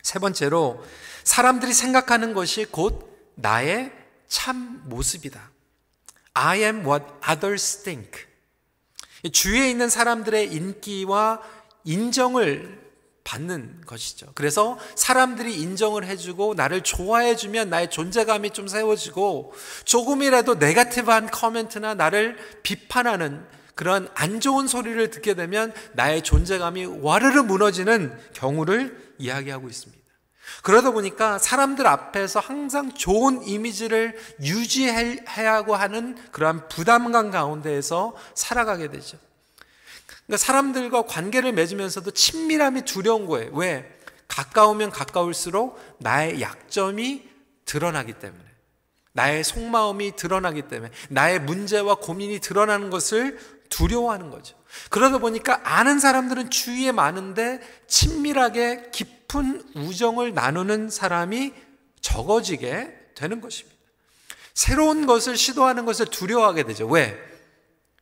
세 0.03 0.19
번째로 0.19 0.85
사람들이 1.25 1.73
생각하는 1.73 2.35
것이 2.35 2.67
곧 2.67 3.33
나의 3.37 3.93
참 4.29 4.83
모습이다. 4.91 5.51
I 6.35 6.61
am 6.65 6.85
what 6.85 7.07
others 7.27 7.83
think. 7.83 8.27
주위에 9.33 9.71
있는 9.71 9.89
사람들의 9.89 10.53
인기와 10.53 11.41
인정을 11.85 12.89
받는 13.25 13.83
것이죠. 13.87 14.27
그래서 14.35 14.79
사람들이 14.95 15.55
인정을 15.61 16.05
해주고 16.05 16.55
나를 16.55 16.83
좋아해주면 16.83 17.71
나의 17.71 17.91
존재감이 17.91 18.50
좀 18.50 18.69
세워지고 18.69 19.53
조금이라도 19.85 20.57
네가티브한 20.57 21.31
커멘트나 21.31 21.95
나를 21.95 22.37
비판하는 22.62 23.45
그런 23.75 24.09
안 24.15 24.41
좋은 24.41 24.67
소리를 24.67 25.11
듣게 25.11 25.35
되면 25.35 25.73
나의 25.93 26.23
존재감이 26.23 26.85
와르르 26.85 27.43
무너지는 27.43 28.19
경우를 28.35 29.15
이야기하고 29.19 29.69
있습니다. 29.69 30.00
그러다 30.62 30.91
보니까 30.91 31.39
사람들 31.39 31.87
앞에서 31.87 32.41
항상 32.41 32.93
좋은 32.93 33.43
이미지를 33.47 34.19
유지해야 34.43 35.55
하고 35.55 35.77
하는 35.77 36.17
그러한 36.33 36.69
부담감 36.69 37.31
가운데에서 37.31 38.15
살아가게 38.35 38.89
되죠. 38.89 39.17
그러니까 40.31 40.37
사람들과 40.37 41.03
관계를 41.03 41.53
맺으면서도 41.53 42.13
친밀함이 42.13 42.83
두려운 42.83 43.27
거예요. 43.27 43.51
왜? 43.53 43.99
가까우면 44.29 44.91
가까울수록 44.91 45.77
나의 45.99 46.41
약점이 46.41 47.29
드러나기 47.65 48.13
때문에. 48.13 48.45
나의 49.13 49.43
속마음이 49.43 50.15
드러나기 50.15 50.63
때문에. 50.63 50.93
나의 51.09 51.41
문제와 51.41 51.97
고민이 51.97 52.39
드러나는 52.39 52.91
것을 52.91 53.41
두려워하는 53.71 54.31
거죠. 54.31 54.57
그러다 54.89 55.19
보니까 55.19 55.63
아는 55.65 55.99
사람들은 55.99 56.51
주위에 56.51 56.93
많은데 56.93 57.61
친밀하게 57.89 58.91
깊은 58.93 59.73
우정을 59.75 60.33
나누는 60.33 60.91
사람이 60.91 61.55
적어지게 62.01 63.15
되는 63.17 63.41
것입니다. 63.41 63.77
새로운 64.55 65.07
것을 65.07 65.37
시도하는 65.37 65.87
것을 65.87 66.07
두려워하게 66.07 66.63
되죠. 66.63 66.87
왜? 66.87 67.19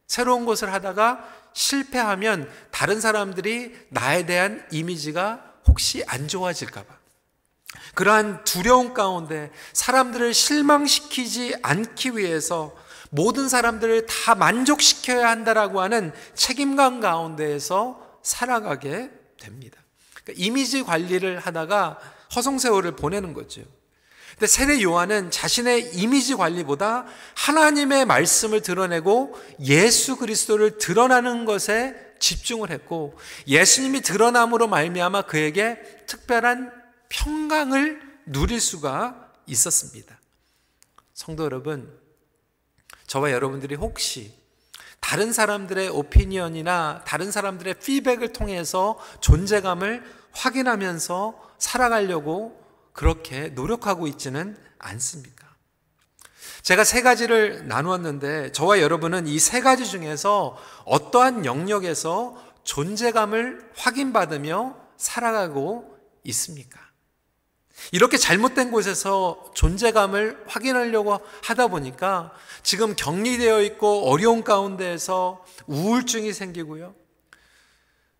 새로운 0.06 0.46
것을 0.46 0.72
하다가 0.72 1.37
실패하면 1.58 2.48
다른 2.70 3.00
사람들이 3.00 3.74
나에 3.88 4.26
대한 4.26 4.64
이미지가 4.70 5.42
혹시 5.66 6.04
안 6.06 6.28
좋아질까봐. 6.28 6.86
그러한 7.94 8.44
두려움 8.44 8.94
가운데 8.94 9.50
사람들을 9.72 10.32
실망시키지 10.32 11.56
않기 11.62 12.16
위해서 12.16 12.74
모든 13.10 13.48
사람들을 13.48 14.06
다 14.06 14.36
만족시켜야 14.36 15.28
한다라고 15.28 15.80
하는 15.80 16.12
책임감 16.34 17.00
가운데에서 17.00 18.20
살아가게 18.22 19.10
됩니다. 19.40 19.80
그러니까 20.14 20.44
이미지 20.44 20.84
관리를 20.84 21.40
하다가 21.40 21.98
허송세월을 22.36 22.94
보내는 22.94 23.32
거죠. 23.32 23.62
근데 24.38 24.46
세례 24.46 24.80
요한은 24.80 25.32
자신의 25.32 25.96
이미지 25.96 26.36
관리보다 26.36 27.06
하나님의 27.34 28.04
말씀을 28.04 28.62
드러내고 28.62 29.36
예수 29.64 30.16
그리스도를 30.16 30.78
드러나는 30.78 31.44
것에 31.44 31.96
집중을 32.20 32.70
했고 32.70 33.18
예수님이 33.48 34.00
드러남으로 34.00 34.68
말미암아 34.68 35.22
그에게 35.22 35.80
특별한 36.06 36.72
평강을 37.08 38.00
누릴 38.26 38.60
수가 38.60 39.28
있었습니다. 39.46 40.16
성도 41.14 41.42
여러분, 41.42 41.92
저와 43.08 43.32
여러분들이 43.32 43.74
혹시 43.74 44.32
다른 45.00 45.32
사람들의 45.32 45.88
오피니언이나 45.88 47.02
다른 47.04 47.32
사람들의 47.32 47.74
피백을 47.80 48.32
통해서 48.32 49.00
존재감을 49.20 50.04
확인하면서 50.30 51.54
살아가려고 51.58 52.67
그렇게 52.98 53.50
노력하고 53.50 54.08
있지는 54.08 54.56
않습니까? 54.80 55.46
제가 56.62 56.82
세 56.82 57.00
가지를 57.00 57.68
나누었는데 57.68 58.50
저와 58.50 58.80
여러분은 58.80 59.28
이 59.28 59.38
세 59.38 59.60
가지 59.60 59.86
중에서 59.86 60.58
어떠한 60.84 61.44
영역에서 61.44 62.36
존재감을 62.64 63.70
확인받으며 63.76 64.76
살아가고 64.96 65.96
있습니까? 66.24 66.80
이렇게 67.92 68.16
잘못된 68.16 68.72
곳에서 68.72 69.48
존재감을 69.54 70.42
확인하려고 70.48 71.20
하다 71.44 71.68
보니까 71.68 72.32
지금 72.64 72.96
격리되어 72.96 73.62
있고 73.62 74.10
어려운 74.10 74.42
가운데에서 74.42 75.44
우울증이 75.68 76.32
생기고요. 76.32 76.96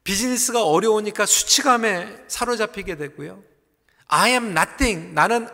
비즈니스가 0.05 0.65
어려우니까 0.65 1.27
수치감에 1.27 2.27
사로잡히게 2.29 2.97
되고요. 2.97 3.58
I 4.09 4.31
am 4.31 4.51
nothing. 4.51 5.15
나는 5.15 5.49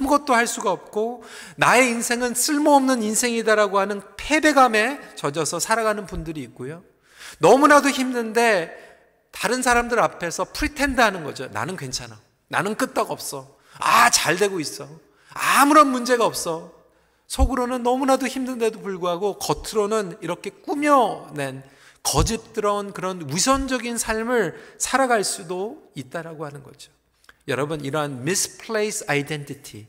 아무것도 0.00 0.34
할 0.34 0.46
수가 0.46 0.70
없고 0.70 1.24
나의 1.56 1.88
인생은 1.90 2.34
쓸모없는 2.34 3.02
인생이다라고 3.02 3.78
하는 3.78 4.02
패배감에 4.16 5.14
젖어서 5.16 5.60
살아가는 5.60 6.06
분들이 6.06 6.40
있고요. 6.42 6.82
너무나도 7.38 7.90
힘든데 7.90 8.82
다른 9.30 9.62
사람들 9.62 9.98
앞에서 9.98 10.46
pretend 10.52 11.00
하는 11.00 11.24
거죠. 11.24 11.48
나는 11.48 11.76
괜찮아. 11.76 12.18
나는 12.48 12.76
끄떡 12.76 13.10
없어. 13.10 13.56
아, 13.78 14.10
잘 14.10 14.36
되고 14.36 14.60
있어. 14.60 14.88
아무런 15.30 15.88
문제가 15.88 16.24
없어. 16.24 16.72
속으로는 17.26 17.82
너무나도 17.82 18.28
힘든데도 18.28 18.80
불구하고 18.80 19.38
겉으로는 19.38 20.18
이렇게 20.20 20.50
꾸며낸 20.50 21.64
거짓스러운 22.02 22.92
그런 22.92 23.28
위선적인 23.28 23.98
삶을 23.98 24.76
살아갈 24.78 25.24
수도 25.24 25.82
있다라고 25.94 26.44
하는 26.44 26.62
거죠. 26.62 26.92
여러분, 27.48 27.84
이러한 27.84 28.22
misplaced 28.22 29.04
identity, 29.10 29.86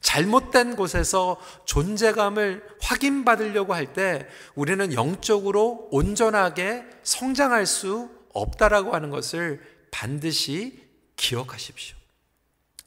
잘못된 0.00 0.76
곳에서 0.76 1.36
존재감을 1.64 2.62
확인받으려고 2.80 3.74
할 3.74 3.92
때 3.92 4.26
우리는 4.54 4.92
영적으로 4.92 5.88
온전하게 5.90 6.84
성장할 7.02 7.66
수 7.66 8.10
없다라고 8.32 8.94
하는 8.94 9.10
것을 9.10 9.60
반드시 9.90 10.80
기억하십시오. 11.16 11.96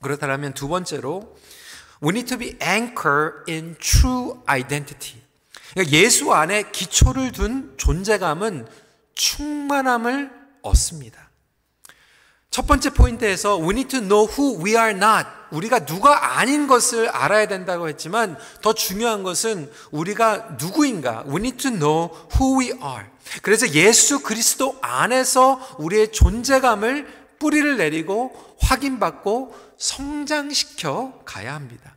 그렇다면 0.01 0.53
두 0.53 0.67
번째로 0.67 1.35
we 2.01 2.09
need 2.09 2.29
to 2.29 2.37
be 2.37 2.55
anchored 2.61 3.51
in 3.51 3.75
true 3.79 4.39
identity. 4.47 5.19
그러니까 5.73 5.97
예수 5.97 6.31
안에 6.33 6.71
기초를 6.71 7.31
둔 7.31 7.73
존재감은 7.77 8.67
충만함을 9.15 10.31
얻습니다. 10.61 11.28
첫 12.51 12.65
번째 12.65 12.89
포인트에서 12.89 13.59
we 13.59 13.69
need 13.69 13.89
to 13.89 13.99
know 13.99 14.27
who 14.27 14.63
we 14.63 14.71
are 14.71 14.89
not. 14.89 15.27
우리가 15.51 15.85
누가 15.85 16.39
아닌 16.39 16.67
것을 16.67 17.07
알아야 17.09 17.47
된다고 17.47 17.87
했지만 17.87 18.37
더 18.61 18.73
중요한 18.73 19.21
것은 19.21 19.71
우리가 19.91 20.57
누구인가. 20.59 21.25
We 21.27 21.35
need 21.35 21.57
to 21.57 21.71
know 21.71 22.09
who 22.35 22.59
we 22.59 22.67
are. 22.67 23.05
그래서 23.43 23.69
예수 23.73 24.21
그리스도 24.21 24.77
안에서 24.81 25.75
우리의 25.77 26.11
존재감을 26.11 27.07
뿌리를 27.37 27.77
내리고 27.77 28.33
확인받고 28.59 29.55
성장시켜 29.77 31.21
가야 31.25 31.53
합니다. 31.53 31.95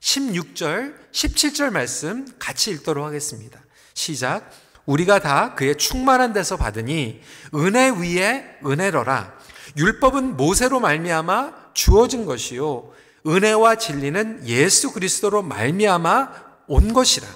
16절, 0.00 0.94
17절 1.12 1.70
말씀 1.70 2.26
같이 2.38 2.72
읽도록 2.72 3.06
하겠습니다. 3.06 3.60
시작. 3.94 4.50
우리가 4.86 5.20
다 5.20 5.54
그의 5.54 5.76
충만한 5.76 6.32
데서 6.32 6.56
받으니 6.56 7.22
은혜 7.54 7.90
위에 7.90 8.58
은혜로라. 8.66 9.43
율법은 9.76 10.36
모세로 10.36 10.80
말미암아 10.80 11.72
주어진 11.74 12.24
것이요 12.24 12.92
은혜와 13.26 13.76
진리는 13.76 14.46
예수 14.46 14.92
그리스도로 14.92 15.42
말미암아 15.42 16.44
온 16.66 16.92
것이라. 16.92 17.26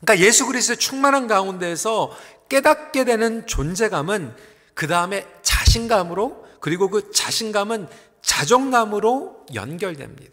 그러니까 0.00 0.26
예수 0.26 0.46
그리스도의 0.46 0.78
충만한 0.78 1.26
가운데에서 1.26 2.16
깨닫게 2.48 3.04
되는 3.04 3.46
존재감은 3.46 4.34
그 4.74 4.86
다음에 4.86 5.26
자신감으로 5.42 6.44
그리고 6.60 6.88
그 6.90 7.10
자신감은 7.10 7.88
자존감으로 8.22 9.46
연결됩니다. 9.54 10.32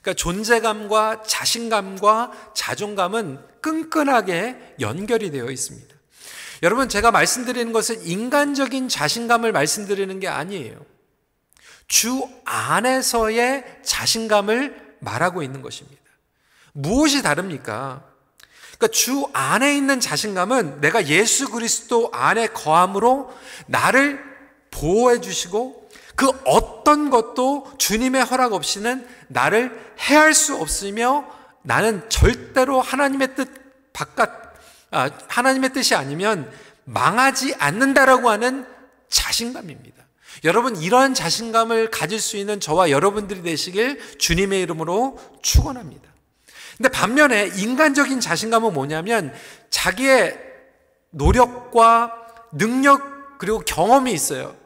그러니까 0.00 0.14
존재감과 0.14 1.22
자신감과 1.24 2.52
자존감은 2.54 3.38
끈끈하게 3.60 4.76
연결이 4.80 5.30
되어 5.30 5.50
있습니다. 5.50 5.91
여러분, 6.62 6.88
제가 6.88 7.10
말씀드리는 7.10 7.72
것은 7.72 8.02
인간적인 8.04 8.88
자신감을 8.88 9.52
말씀드리는 9.52 10.20
게 10.20 10.28
아니에요. 10.28 10.76
주 11.88 12.28
안에서의 12.44 13.80
자신감을 13.82 14.96
말하고 15.00 15.42
있는 15.42 15.60
것입니다. 15.60 16.00
무엇이 16.72 17.22
다릅니까? 17.22 18.04
그러니까 18.78 18.88
주 18.88 19.28
안에 19.32 19.76
있는 19.76 20.00
자신감은 20.00 20.80
내가 20.80 21.06
예수 21.08 21.50
그리스도 21.50 22.10
안에 22.12 22.48
거함으로 22.48 23.32
나를 23.66 24.22
보호해 24.70 25.20
주시고 25.20 25.90
그 26.14 26.28
어떤 26.44 27.10
것도 27.10 27.72
주님의 27.78 28.24
허락 28.24 28.52
없이는 28.52 29.06
나를 29.28 29.94
해할 30.00 30.34
수 30.34 30.56
없으며 30.56 31.26
나는 31.62 32.08
절대로 32.08 32.80
하나님의 32.80 33.34
뜻 33.34 33.50
바깥 33.92 34.30
아, 34.30 34.51
하나님의 34.92 35.72
뜻이 35.72 35.94
아니면 35.94 36.50
망하지 36.84 37.54
않는다라고 37.58 38.30
하는 38.30 38.66
자신감입니다. 39.08 40.02
여러분 40.44 40.76
이러한 40.76 41.14
자신감을 41.14 41.90
가질 41.90 42.20
수 42.20 42.36
있는 42.36 42.60
저와 42.60 42.90
여러분들이 42.90 43.42
되시길 43.42 44.18
주님의 44.18 44.62
이름으로 44.62 45.18
축원합니다. 45.42 46.10
근데 46.76 46.88
반면에 46.88 47.50
인간적인 47.54 48.20
자신감은 48.20 48.72
뭐냐면 48.72 49.32
자기의 49.70 50.38
노력과 51.10 52.12
능력 52.52 53.38
그리고 53.38 53.60
경험이 53.60 54.12
있어요. 54.12 54.56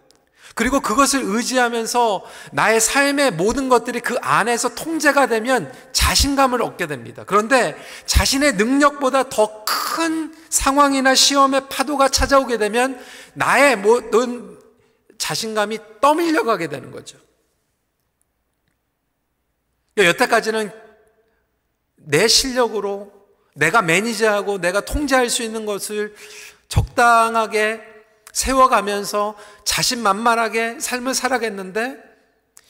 그리고 0.57 0.81
그것을 0.81 1.21
의지하면서 1.23 2.25
나의 2.51 2.81
삶의 2.81 3.33
모든 3.33 3.69
것들이 3.69 4.01
그 4.01 4.17
안에서 4.21 4.75
통제가 4.75 5.27
되면 5.27 5.73
자신감을 5.93 6.61
얻게 6.63 6.89
됩니다. 6.89 7.23
그런데 7.25 7.77
자신의 8.07 8.55
능력보다 8.55 9.29
더 9.29 9.67
큰 9.97 10.35
상황이나 10.51 11.15
시험의 11.15 11.69
파도가 11.71 12.11
찾아오게 12.11 12.59
되면 12.59 13.03
나의 13.33 13.77
모든 13.77 14.59
자신감이 15.17 15.79
떠밀려 16.03 16.45
가게 16.45 16.67
되는 16.69 16.91
거죠. 16.91 17.19
여태까지는 19.97 20.71
내 21.97 22.29
실력으로 22.29 23.11
내가 23.55 23.81
매니저하고 23.81 24.59
내가 24.59 24.83
통제할 24.83 25.31
수 25.31 25.43
있는 25.43 25.65
것을 25.65 26.15
적당하게 26.69 27.81
세워가면서 28.37 29.35
자신만만하게 29.65 30.79
삶을 30.79 31.15
살아겠는데 31.15 31.97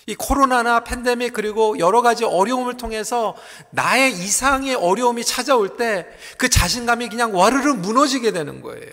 이 0.09 0.15
코로나나 0.15 0.85
팬데믹 0.85 1.33
그리고 1.33 1.77
여러 1.81 2.01
가지 2.01 2.25
어려움을 2.25 2.77
통해서 2.77 3.35
나의 3.71 4.13
이상의 4.13 4.77
어려움이 4.77 5.25
찾아올 5.25 5.77
때 5.77 6.07
그 6.39 6.49
자신감이 6.49 7.09
그냥 7.09 7.35
와르르 7.35 7.75
무너지게 7.75 8.31
되는 8.31 8.63
거예요. 8.63 8.93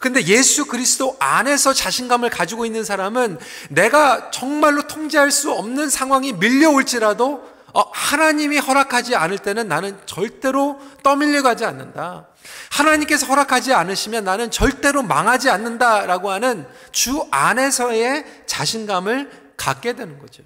근데 0.00 0.22
예수 0.26 0.66
그리스도 0.66 1.16
안에서 1.18 1.72
자신감을 1.72 2.28
가지고 2.30 2.66
있는 2.66 2.84
사람은 2.84 3.38
내가 3.70 4.30
정말로 4.30 4.86
통제할 4.86 5.30
수 5.30 5.52
없는 5.52 5.88
상황이 5.88 6.32
밀려올지라도 6.32 7.50
어, 7.74 7.80
하나님이 7.92 8.58
허락하지 8.58 9.16
않을 9.16 9.38
때는 9.38 9.68
나는 9.68 9.98
절대로 10.04 10.78
떠밀려 11.02 11.42
가지 11.42 11.64
않는다. 11.64 12.26
하나님께서 12.72 13.26
허락하지 13.26 13.74
않으시면 13.74 14.24
나는 14.24 14.50
절대로 14.50 15.02
망하지 15.02 15.50
않는다라고 15.50 16.30
하는 16.30 16.66
주 16.90 17.26
안에서의 17.30 18.24
자신감을 18.46 19.54
갖게 19.58 19.92
되는 19.92 20.18
거죠. 20.18 20.42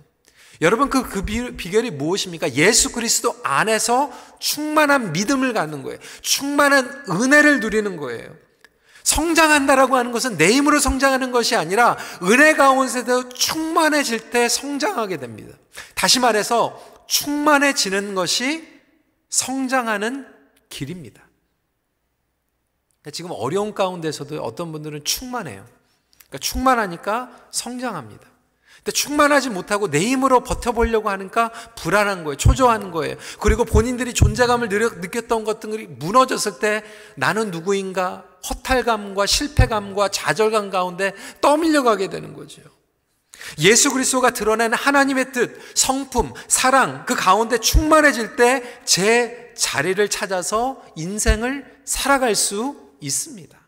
여러분 0.60 0.90
그, 0.90 1.08
그 1.08 1.24
비결이 1.24 1.92
무엇입니까? 1.92 2.54
예수 2.54 2.90
그리스도 2.90 3.36
안에서 3.44 4.10
충만한 4.40 5.12
믿음을 5.12 5.52
갖는 5.52 5.82
거예요. 5.82 5.98
충만한 6.20 7.04
은혜를 7.08 7.60
누리는 7.60 7.96
거예요. 7.96 8.34
성장한다라고 9.04 9.96
하는 9.96 10.10
것은 10.10 10.36
내 10.36 10.50
힘으로 10.50 10.80
성장하는 10.80 11.30
것이 11.30 11.54
아니라 11.54 11.96
은혜 12.24 12.54
가운데서 12.54 13.28
충만해질 13.28 14.30
때 14.30 14.48
성장하게 14.48 15.18
됩니다. 15.18 15.56
다시 15.94 16.18
말해서 16.18 17.04
충만해지는 17.06 18.16
것이 18.16 18.66
성장하는 19.28 20.26
길입니다. 20.70 21.25
지금 23.12 23.30
어려운 23.32 23.74
가운데서도 23.74 24.42
어떤 24.42 24.72
분들은 24.72 25.04
충만해요. 25.04 25.64
그러니까 26.28 26.38
충만하니까 26.38 27.30
성장합니다. 27.50 28.26
근데 28.76 28.92
충만하지 28.92 29.50
못하고 29.50 29.90
내 29.90 30.00
힘으로 30.00 30.44
버텨보려고 30.44 31.10
하니까 31.10 31.50
불안한 31.76 32.24
거예요. 32.24 32.36
초조한 32.36 32.92
거예요. 32.92 33.16
그리고 33.40 33.64
본인들이 33.64 34.14
존재감을 34.14 34.68
느꼈던 34.68 35.44
것들이 35.44 35.86
무너졌을 35.88 36.58
때 36.60 36.82
나는 37.16 37.50
누구인가 37.50 38.24
허탈감과 38.48 39.26
실패감과 39.26 40.08
좌절감 40.08 40.70
가운데 40.70 41.14
떠밀려가게 41.40 42.08
되는 42.08 42.32
거죠. 42.32 42.62
예수 43.58 43.92
그리스도가 43.92 44.30
드러낸 44.30 44.72
하나님의 44.72 45.32
뜻, 45.32 45.58
성품, 45.74 46.32
사랑 46.48 47.04
그 47.06 47.14
가운데 47.14 47.58
충만해질 47.58 48.36
때 48.36 48.80
제 48.84 49.46
자리를 49.56 50.08
찾아서 50.08 50.82
인생을 50.94 51.80
살아갈 51.84 52.34
수 52.34 52.85
있습니다. 53.00 53.58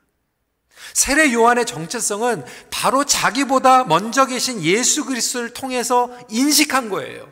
세례 0.94 1.32
요한의 1.32 1.66
정체성은 1.66 2.44
바로 2.70 3.04
자기보다 3.04 3.84
먼저 3.84 4.26
계신 4.26 4.62
예수 4.62 5.04
그리스도를 5.04 5.52
통해서 5.52 6.10
인식한 6.28 6.88
거예요. 6.88 7.30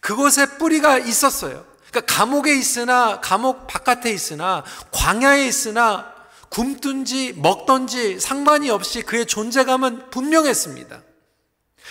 그곳에 0.00 0.58
뿌리가 0.58 0.98
있었어요. 0.98 1.64
그러니까 1.90 2.14
감옥에 2.14 2.54
있으나 2.54 3.20
감옥 3.20 3.66
바깥에 3.66 4.10
있으나 4.10 4.64
광야에 4.90 5.46
있으나 5.46 6.12
굶든지 6.48 7.34
먹던지 7.36 8.18
상관이 8.18 8.70
없이 8.70 9.02
그의 9.02 9.26
존재감은 9.26 10.10
분명했습니다. 10.10 11.02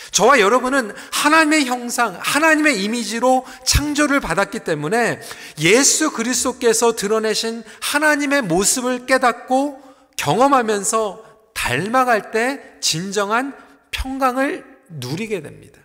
저와 0.10 0.40
여러분은 0.40 0.94
하나님의 1.12 1.66
형상, 1.66 2.18
하나님의 2.20 2.84
이미지로 2.84 3.46
창조를 3.66 4.20
받았기 4.20 4.60
때문에 4.60 5.22
예수 5.60 6.12
그리스도께서 6.12 6.96
드러내신 6.96 7.64
하나님의 7.80 8.42
모습을 8.42 9.06
깨닫고 9.06 9.82
경험하면서 10.18 11.52
닮아갈 11.54 12.32
때 12.32 12.62
진정한 12.82 13.56
평강을 13.92 14.66
누리게 14.90 15.42
됩니다. 15.42 15.80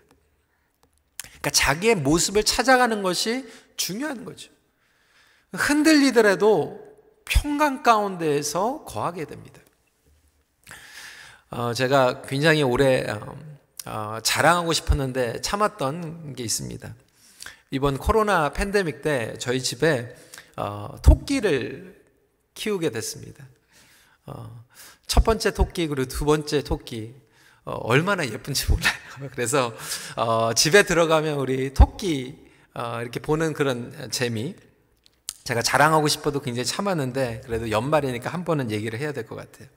그러니까 1.21 1.51
자기의 1.51 1.97
모습을 1.97 2.43
찾아가는 2.43 3.03
것이 3.03 3.47
중요한 3.77 4.25
거죠. 4.25 4.51
흔들리더라도 5.53 6.81
평강 7.25 7.83
가운데에서 7.83 8.85
거하게 8.85 9.27
됩니다. 9.27 9.61
어, 11.51 11.73
제가 11.75 12.23
굉장히 12.23 12.63
오래 12.63 13.07
어, 13.09 13.39
어, 13.87 14.19
자랑하고 14.23 14.73
싶었는데 14.73 15.41
참았던 15.41 16.35
게 16.35 16.43
있습니다. 16.43 16.95
이번 17.71 17.99
코로나 17.99 18.53
팬데믹 18.53 19.03
때 19.03 19.35
저희 19.39 19.63
집에 19.63 20.15
어, 20.57 20.97
토끼를 21.03 22.03
키우게 22.55 22.91
됐습니다. 22.91 23.45
어, 24.27 24.65
첫 25.07 25.23
번째 25.25 25.53
토끼 25.53 25.87
그리고 25.87 26.09
두 26.09 26.25
번째 26.25 26.63
토끼 26.63 27.15
어, 27.65 27.73
얼마나 27.73 28.25
예쁜지 28.27 28.71
몰라요. 28.71 28.95
그래서 29.33 29.73
어, 30.17 30.53
집에 30.55 30.83
들어가면 30.83 31.39
우리 31.39 31.73
토끼 31.75 32.45
어, 32.75 32.99
이렇게 33.03 33.21
보는 33.21 33.53
그런 33.53 34.11
재미 34.11 34.55
제가 35.45 35.63
자랑하고 35.63 36.09
싶어도 36.09 36.41
굉장히 36.41 36.65
참았는데 36.67 37.43
그래도 37.47 37.71
연말이니까 37.71 38.31
한 38.31 38.45
번은 38.45 38.73
얘기를 38.73 38.99
해야 38.99 39.13
될 39.13 39.27
것 39.27 39.37
같아요. 39.37 39.69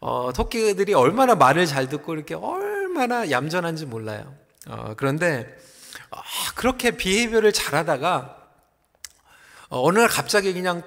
어, 0.00 0.30
토끼들이 0.34 0.92
얼마나 0.92 1.34
말을 1.34 1.64
잘 1.64 1.88
듣고 1.88 2.14
이렇게 2.14 2.34
얼 2.34 2.73
마나 2.94 3.30
얌전한지 3.30 3.86
몰라요. 3.86 4.34
어, 4.68 4.94
그런데 4.96 5.54
어, 6.10 6.20
그렇게 6.54 6.92
behavior를 6.92 7.52
잘하다가 7.52 8.36
어, 9.68 9.82
어느 9.86 9.98
날 9.98 10.08
갑자기 10.08 10.52
그냥 10.52 10.82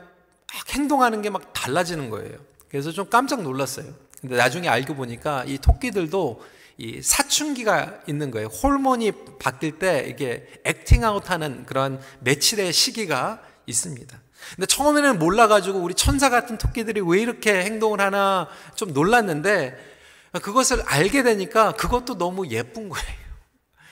행동하는 0.69 1.21
게 1.21 1.29
막 1.29 1.53
달라지는 1.53 2.09
거예요. 2.09 2.37
그래서 2.69 2.91
좀 2.91 3.09
깜짝 3.09 3.41
놀랐어요. 3.41 3.85
근데 4.21 4.35
나중에 4.35 4.67
알고 4.67 4.95
보니까 4.95 5.43
이 5.45 5.57
토끼들도 5.57 6.41
이 6.79 7.01
사춘기가 7.01 8.01
있는 8.07 8.31
거예요. 8.31 8.47
호르몬이 8.47 9.11
바뀔 9.39 9.79
때 9.79 10.05
이게 10.07 10.47
acting 10.63 11.07
out 11.07 11.29
하는 11.29 11.65
그런 11.65 11.99
며칠의 12.21 12.71
시기가 12.73 13.41
있습니다. 13.65 14.19
근데 14.55 14.65
처음에는 14.67 15.19
몰라가지고 15.19 15.79
우리 15.79 15.93
천사 15.93 16.29
같은 16.29 16.57
토끼들이 16.57 17.01
왜 17.01 17.19
이렇게 17.19 17.63
행동을 17.63 17.99
하나 17.99 18.47
좀 18.75 18.93
놀랐는데 18.93 19.96
그것을 20.39 20.81
알게 20.83 21.23
되니까 21.23 21.73
그것도 21.73 22.17
너무 22.17 22.47
예쁜 22.47 22.89
거예요. 22.89 23.27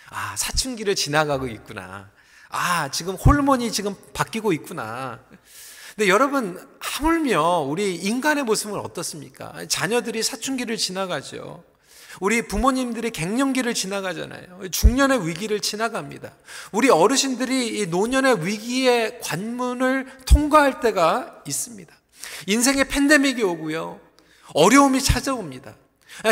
아, 0.10 0.36
사춘기를 0.38 0.96
지나가고 0.96 1.48
있구나. 1.48 2.10
아, 2.50 2.90
지금 2.92 3.16
호르몬이 3.16 3.72
지금 3.72 3.96
바뀌고 4.14 4.54
있구나. 4.54 5.20
근데 5.96 6.10
여러분, 6.10 6.60
하물며 6.80 7.60
우리 7.60 7.96
인간의 7.96 8.44
모습은 8.44 8.80
어떻습니까? 8.80 9.66
자녀들이 9.68 10.24
사춘기를 10.24 10.78
지나가죠. 10.78 11.64
우리 12.20 12.48
부모님들이 12.48 13.12
갱년기를 13.12 13.74
지나가잖아요. 13.74 14.70
중년의 14.72 15.28
위기를 15.28 15.60
지나갑니다. 15.60 16.32
우리 16.72 16.90
어르신들이 16.90 17.80
이 17.80 17.88
노년의 17.88 18.46
위기의 18.46 19.20
관문을 19.22 20.20
통과할 20.26 20.80
때가 20.80 21.44
있습니다. 21.46 21.94
인생에 22.48 22.86
팬데믹이 22.86 23.44
오고요. 23.44 24.00
어려움이 24.54 25.02
찾아옵니다. 25.02 25.76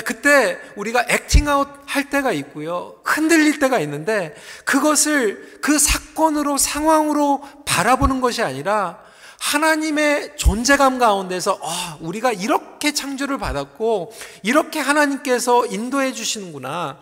그때 0.05 0.59
우리가 0.75 1.05
액팅아웃 1.07 1.67
할 1.85 2.09
때가 2.09 2.31
있고요. 2.33 2.95
흔들릴 3.03 3.59
때가 3.59 3.79
있는데 3.79 4.35
그것을 4.65 5.59
그 5.61 5.77
사건으로 5.77 6.57
상황으로 6.57 7.43
바라보는 7.65 8.21
것이 8.21 8.41
아니라 8.41 9.03
하나님의 9.39 10.37
존재감 10.37 10.99
가운데서 10.99 11.59
아, 11.61 11.97
우리가 11.99 12.31
이렇게 12.31 12.93
창조를 12.93 13.37
받았고 13.37 14.13
이렇게 14.41 14.79
하나님께서 14.79 15.65
인도해 15.65 16.13
주시는구나. 16.13 16.99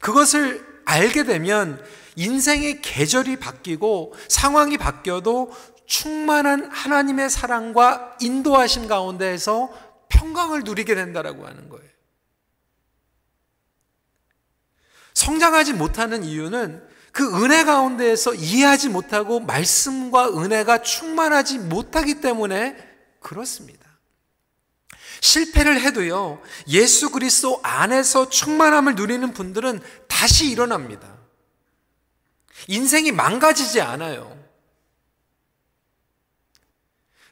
그것을 0.00 0.66
알게 0.84 1.24
되면 1.24 1.82
인생의 2.16 2.82
계절이 2.82 3.36
바뀌고 3.36 4.12
상황이 4.28 4.76
바뀌어도 4.76 5.52
충만한 5.86 6.70
하나님의 6.70 7.30
사랑과 7.30 8.16
인도하심 8.20 8.86
가운데에서 8.86 9.70
평강을 10.08 10.62
누리게 10.64 10.94
된다라고 10.94 11.46
하는 11.46 11.68
거예요. 11.70 11.91
성장하지 15.22 15.74
못하는 15.74 16.24
이유는 16.24 16.82
그 17.12 17.44
은혜 17.44 17.64
가운데에서 17.64 18.34
이해하지 18.34 18.88
못하고 18.88 19.38
말씀과 19.38 20.30
은혜가 20.30 20.82
충만하지 20.82 21.58
못하기 21.58 22.20
때문에 22.20 22.76
그렇습니다. 23.20 23.82
실패를 25.20 25.80
해도요, 25.80 26.42
예수 26.68 27.10
그리스도 27.10 27.60
안에서 27.62 28.28
충만함을 28.28 28.96
누리는 28.96 29.32
분들은 29.32 29.80
다시 30.08 30.50
일어납니다. 30.50 31.16
인생이 32.66 33.12
망가지지 33.12 33.80
않아요. 33.80 34.41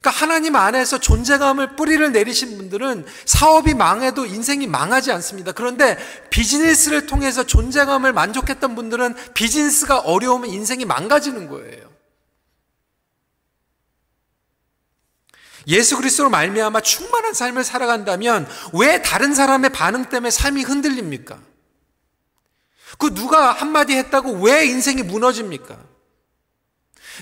그러니까 0.03 0.19
하나님 0.19 0.57
안에서 0.57 0.99
존재감을 0.99 1.77
뿌리를 1.77 2.11
내리신 2.11 2.57
분들은 2.57 3.05
사업이 3.27 3.75
망해도 3.75 4.25
인생이 4.25 4.67
망하지 4.67 5.13
않습니다. 5.13 5.53
그런데 5.53 5.99
비즈니스를 6.31 7.07
통해서 7.07 7.45
존재감을 7.45 8.15
만족했던 8.15 8.75
분들은 8.75 9.15
비즈니스가 9.35 9.99
어려우면 9.99 10.49
인생이 10.49 10.87
망가지는 10.87 11.49
거예요. 11.49 11.91
예수 15.67 15.99
그리스도로 15.99 16.31
말미암아 16.31 16.81
충만한 16.81 17.35
삶을 17.35 17.63
살아간다면 17.63 18.49
왜 18.73 19.03
다른 19.03 19.35
사람의 19.35 19.71
반응 19.71 20.07
때문에 20.07 20.31
삶이 20.31 20.63
흔들립니까? 20.63 21.39
그 22.99 23.13
누가 23.13 23.53
한마디 23.53 23.95
했다고 23.97 24.41
왜 24.41 24.65
인생이 24.65 25.03
무너집니까? 25.03 25.90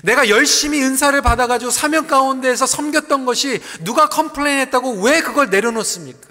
내가 0.03 0.29
열심히 0.29 0.81
은사를 0.81 1.19
받아가지고 1.21 1.71
사명 1.71 2.07
가운데에서 2.07 2.65
섬겼던 2.65 3.25
것이 3.25 3.61
누가 3.83 4.07
complain 4.09 4.59
했다고 4.59 5.01
왜 5.01 5.21
그걸 5.21 5.49
내려놓습니까? 5.49 6.29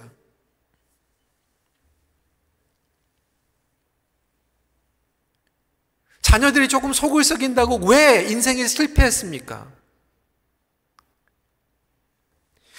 자녀들이 6.22 6.68
조금 6.68 6.92
속을 6.92 7.24
썩인다고 7.24 7.86
왜 7.86 8.26
인생에 8.28 8.66
실패했습니까? 8.66 9.66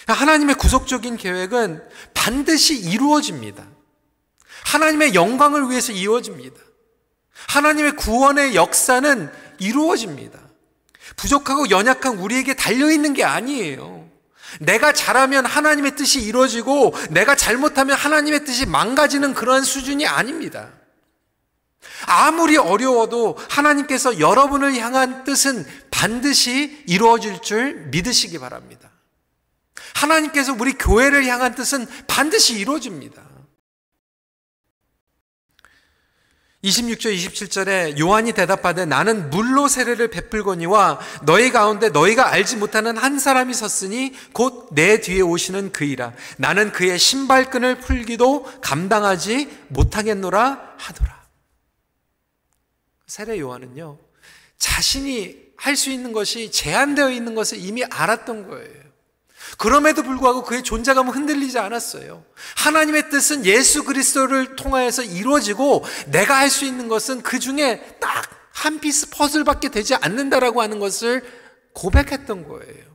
하나님의 0.08 0.56
구속적인 0.56 1.18
계획은 1.18 1.88
반드시 2.14 2.80
이루어집니다. 2.80 3.68
하나님의 4.66 5.14
영광을 5.16 5.70
위해서 5.70 5.92
이루어집니다. 5.92 6.60
하나님의 7.48 7.96
구원의 7.96 8.56
역사는 8.56 9.32
이루어집니다. 9.60 10.49
부족하고 11.16 11.70
연약한 11.70 12.18
우리에게 12.18 12.56
달려있는 12.56 13.14
게 13.14 13.24
아니에요. 13.24 14.10
내가 14.60 14.94
잘하면 14.94 15.46
하나님의 15.46 15.96
뜻이 15.96 16.22
이루어지고 16.22 16.94
내가 17.12 17.36
잘못하면 17.36 17.96
하나님의 17.96 18.46
뜻이 18.46 18.66
망가지는 18.66 19.34
그러한 19.34 19.64
수준이 19.64 20.08
아닙니다. 20.08 20.72
아무리 22.06 22.58
어려워도 22.58 23.38
하나님께서 23.50 24.20
여러분을 24.20 24.76
향한 24.78 25.24
뜻은 25.24 25.66
반드시 25.92 26.84
이루어질 26.88 27.42
줄 27.42 27.88
믿으시기 27.92 28.40
바랍니다. 28.40 28.90
하나님께서 29.96 30.56
우리 30.58 30.74
교회를 30.74 31.26
향한 31.26 31.56
뜻은 31.56 31.88
반드시 32.08 32.58
이루어집니다. 32.58 33.22
26절 36.64 37.16
27절에 37.16 37.98
요한이 38.00 38.34
대답하되 38.34 38.86
나는 38.86 39.30
물로 39.30 39.70
세례를 39.70 40.10
베풀거니와 40.10 41.00
너희 41.24 41.52
가운데 41.52 41.88
너희가 41.90 42.30
알지 42.32 42.58
못하는 42.58 42.98
한 42.98 43.18
사람이 43.18 43.54
섰으니 43.54 44.14
곧 44.34 44.68
내 44.74 45.00
뒤에 45.00 45.22
오시는 45.22 45.72
그이라. 45.72 46.14
나는 46.38 46.72
그의 46.74 47.00
신발끈을 47.00 47.80
풀기도 47.80 48.44
감당하지 48.62 49.50
못하겠노라 49.70 50.76
하더라. 50.78 51.20
세례 53.08 53.40
요한은요 53.40 53.98
자신이 54.58 55.50
할 55.56 55.76
수 55.76 55.90
있는 55.90 56.12
것이 56.14 56.52
제한되어 56.52 57.10
있는 57.10 57.36
것을 57.36 57.58
이미 57.58 57.84
알았던 57.84 58.48
거예요 58.48 58.89
그럼에도 59.60 60.02
불구하고 60.02 60.44
그의 60.44 60.64
존재감은 60.64 61.14
흔들리지 61.14 61.60
않았어요. 61.60 62.26
하나님의 62.58 63.12
뜻은 63.12 63.46
예수 63.46 63.84
그리스도를 63.84 64.56
통하여서 64.56 65.04
이루어지고 65.04 65.86
내가 66.08 66.38
할 66.38 66.50
수 66.50 66.66
있는 66.66 66.88
것은 66.88 67.22
그 67.22 67.38
중에 67.38 67.98
딱 68.00 68.40
한 68.60 68.80
piece 68.82 69.10
퍼즐밖에 69.12 69.70
되지 69.70 69.96
않는다라고 69.96 70.62
하는 70.62 70.80
것을 70.80 71.24
고백했던 71.74 72.48
거예요. 72.48 72.90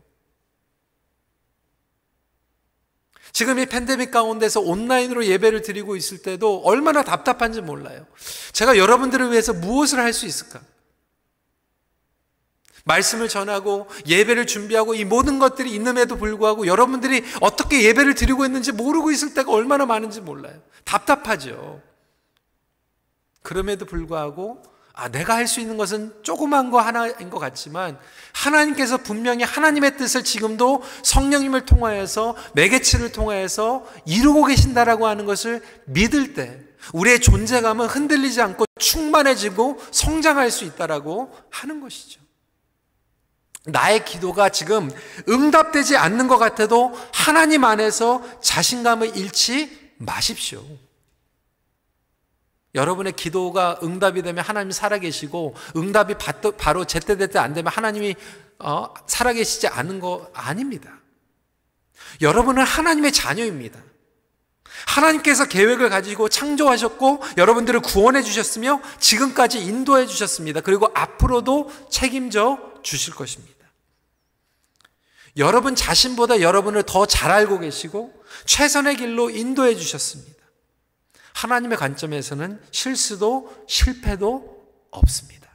지금 3.32 3.58
이 3.58 3.66
팬데믹 3.66 4.10
가운데서 4.10 4.60
온라인으로 4.60 5.24
예배를 5.24 5.62
드리고 5.62 5.96
있을 5.96 6.18
때도 6.18 6.60
얼마나 6.64 7.02
답답한지 7.02 7.62
몰라요. 7.62 8.06
제가 8.52 8.76
여러분들을 8.76 9.32
위해서 9.32 9.52
무엇을 9.54 9.98
할 10.00 10.12
수 10.12 10.26
있을까? 10.26 10.60
말씀을 12.84 13.28
전하고 13.28 13.88
예배를 14.06 14.46
준비하고 14.46 14.94
이 14.94 15.04
모든 15.04 15.38
것들이 15.38 15.74
있음에도 15.74 16.16
불구하고 16.16 16.66
여러분들이 16.66 17.24
어떻게 17.40 17.82
예배를 17.82 18.14
드리고 18.14 18.44
있는지 18.44 18.72
모르고 18.72 19.10
있을 19.10 19.34
때가 19.34 19.50
얼마나 19.50 19.86
많은지 19.86 20.20
몰라요. 20.20 20.54
답답하죠. 20.84 21.80
그럼에도 23.42 23.84
불구하고 23.84 24.62
아, 24.96 25.08
내가 25.08 25.34
할 25.34 25.48
수 25.48 25.58
있는 25.60 25.76
것은 25.76 26.14
조그만 26.22 26.70
거 26.70 26.80
하나인 26.80 27.28
것 27.28 27.40
같지만 27.40 27.98
하나님께서 28.32 28.98
분명히 28.98 29.42
하나님의 29.42 29.96
뜻을 29.96 30.22
지금도 30.22 30.82
성령님을 31.02 31.66
통하여서 31.66 32.36
매개체를 32.54 33.10
통하여서 33.10 33.86
이루고 34.06 34.44
계신다라고 34.44 35.08
하는 35.08 35.26
것을 35.26 35.62
믿을 35.86 36.34
때 36.34 36.60
우리의 36.92 37.18
존재감은 37.20 37.86
흔들리지 37.86 38.40
않고 38.40 38.66
충만해지고 38.78 39.80
성장할 39.90 40.50
수 40.52 40.64
있다라고 40.64 41.34
하는 41.50 41.80
것이죠. 41.80 42.23
나의 43.66 44.04
기도가 44.04 44.50
지금 44.50 44.90
응답되지 45.28 45.96
않는 45.96 46.28
것 46.28 46.38
같아도 46.38 46.94
하나님 47.12 47.64
안에서 47.64 48.22
자신감을 48.42 49.16
잃지 49.16 49.92
마십시오. 49.96 50.62
여러분의 52.74 53.12
기도가 53.12 53.78
응답이 53.82 54.22
되면 54.22 54.44
하나님 54.44 54.72
살아계시고 54.72 55.54
응답이 55.76 56.14
바로 56.58 56.84
제때제때 56.84 57.38
안 57.38 57.54
되면 57.54 57.72
하나님이 57.72 58.16
어, 58.58 58.92
살아계시지 59.06 59.68
않은 59.68 60.00
거 60.00 60.30
아닙니다. 60.34 60.92
여러분은 62.20 62.64
하나님의 62.64 63.12
자녀입니다. 63.12 63.80
하나님께서 64.86 65.46
계획을 65.46 65.88
가지고 65.88 66.28
창조하셨고 66.28 67.22
여러분들을 67.36 67.80
구원해 67.80 68.22
주셨으며 68.22 68.80
지금까지 68.98 69.60
인도해 69.60 70.06
주셨습니다. 70.06 70.60
그리고 70.60 70.90
앞으로도 70.94 71.70
책임져 71.90 72.58
주실 72.82 73.14
것입니다. 73.14 73.53
여러분 75.36 75.74
자신보다 75.74 76.40
여러분을 76.40 76.84
더 76.84 77.06
잘 77.06 77.30
알고 77.30 77.60
계시고 77.60 78.24
최선의 78.46 78.96
길로 78.96 79.30
인도해 79.30 79.74
주셨습니다. 79.74 80.44
하나님의 81.34 81.76
관점에서는 81.76 82.62
실수도 82.70 83.64
실패도 83.68 84.68
없습니다. 84.90 85.50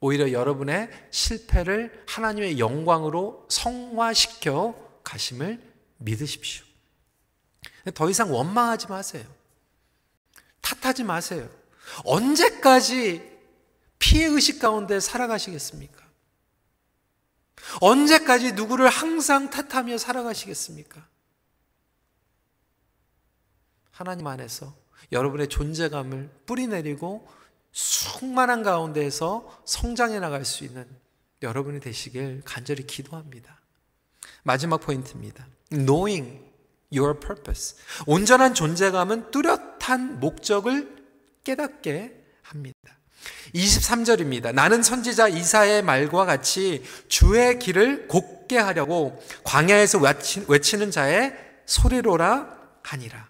오히려 0.00 0.32
여러분의 0.32 0.90
실패를 1.10 2.04
하나님의 2.08 2.58
영광으로 2.58 3.46
성화시켜 3.48 4.74
가심을 5.04 5.60
믿으십시오. 5.98 6.64
더 7.94 8.10
이상 8.10 8.32
원망하지 8.32 8.88
마세요. 8.88 9.24
탓하지 10.60 11.04
마세요. 11.04 11.48
언제까지 12.04 13.30
피해 13.98 14.26
의식 14.26 14.58
가운데 14.58 14.98
살아가시겠습니까? 14.98 16.01
언제까지 17.80 18.52
누구를 18.52 18.88
항상 18.88 19.50
탓하며 19.50 19.98
살아가시겠습니까? 19.98 21.06
하나님 23.90 24.26
안에서 24.26 24.74
여러분의 25.12 25.48
존재감을 25.48 26.30
뿌리내리고 26.46 27.28
충만한 27.70 28.62
가운데에서 28.62 29.62
성장해 29.64 30.20
나갈 30.20 30.44
수 30.44 30.64
있는 30.64 30.86
여러분이 31.42 31.80
되시길 31.80 32.42
간절히 32.44 32.86
기도합니다. 32.86 33.60
마지막 34.42 34.78
포인트입니다. 34.78 35.46
knowing 35.70 36.44
your 36.94 37.18
purpose. 37.18 37.76
온전한 38.06 38.54
존재감은 38.54 39.30
뚜렷한 39.30 40.20
목적을 40.20 41.04
깨닫게 41.44 42.22
합니다. 42.42 42.98
23절입니다. 43.54 44.52
나는 44.52 44.82
선지자 44.82 45.28
이사의 45.28 45.82
말과 45.82 46.24
같이 46.24 46.82
주의 47.08 47.58
길을 47.58 48.08
곱게 48.08 48.58
하려고 48.58 49.20
광야에서 49.44 50.00
외치는 50.48 50.90
자의 50.90 51.34
소리로라 51.66 52.56
하니라. 52.82 53.28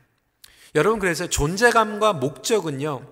여러분 0.75 0.98
그래서 0.98 1.29
존재감과 1.29 2.14
목적은요. 2.14 3.07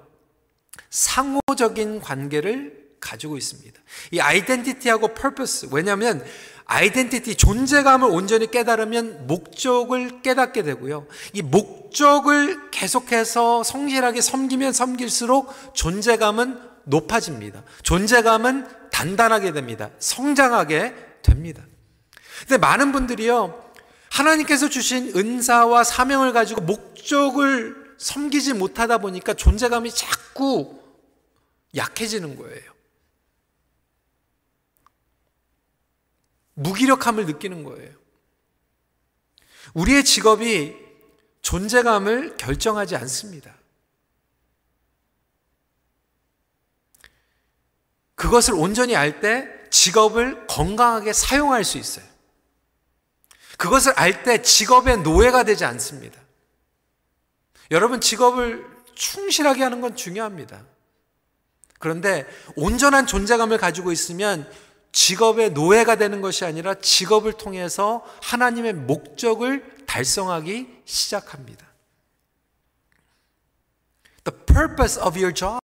상호적인 0.89 2.01
관계를 2.01 2.81
가지고 3.01 3.37
있습니다. 3.37 3.81
이 4.13 4.21
아이덴티티하고 4.21 5.15
퍼포스 5.15 5.69
왜냐하면 5.73 6.25
아이덴티티 6.67 7.35
존재감을 7.35 8.09
온전히 8.09 8.51
깨달으면 8.51 9.27
목적을 9.27 10.23
깨닫게 10.23 10.63
되고요. 10.63 11.07
이 11.33 11.43
목적을 11.43 12.71
계속해서 12.71 13.65
성실하게 13.65 14.21
섬기면 14.21 14.73
섬길수록 14.73 15.53
존재감은 15.75 16.70
높아집니다. 16.85 17.65
존재감은 17.83 18.91
단단하게 18.91 19.53
됩니다. 19.53 19.91
성장하게 19.99 20.95
됩니다. 21.23 21.65
근데 22.41 22.59
많은 22.59 22.93
분들이요. 22.93 23.73
하나님께서 24.11 24.69
주신 24.69 25.17
은사와 25.17 25.85
사명을 25.85 26.33
가지고 26.33 26.63
목적을 26.63 27.95
섬기지 27.99 28.55
못하다 28.55 28.99
보니까 28.99 29.35
존재감이 29.35 29.91
자꾸 29.93 30.81
약해지는 31.77 32.37
거예요. 32.37 32.71
무기력함을 36.55 37.27
느끼는 37.27 37.65
거예요. 37.65 37.95
우리의 39.75 40.05
직업이 40.05 40.77
존재감을 41.43 42.37
결정하지 42.37 42.97
않습니다. 42.97 43.55
그것을 48.21 48.53
온전히 48.53 48.95
알 48.97 49.23
때 49.23 49.49
직업을 49.71 50.47
건강하게 50.47 51.15
사용할 51.15 51.65
수 51.65 51.79
있어요. 51.79 52.05
그것을 53.57 53.95
알 53.97 54.25
때 54.25 54.43
직업의 54.43 54.99
노예가 54.99 55.45
되지 55.45 55.65
않습니다. 55.65 56.21
여러분, 57.71 57.99
직업을 57.99 58.67
충실하게 58.95 59.63
하는 59.63 59.81
건 59.81 59.97
중요합니다. 59.97 60.63
그런데 61.79 62.27
온전한 62.57 63.07
존재감을 63.07 63.57
가지고 63.57 63.91
있으면 63.91 64.47
직업의 64.93 65.53
노예가 65.53 65.97
되는 65.97 66.21
것이 66.21 66.45
아니라 66.45 66.75
직업을 66.75 67.33
통해서 67.33 68.05
하나님의 68.23 68.75
목적을 68.75 69.87
달성하기 69.87 70.83
시작합니다. 70.85 71.67
The 74.25 74.45
purpose 74.45 75.01
of 75.01 75.19
your 75.19 75.33
job 75.33 75.59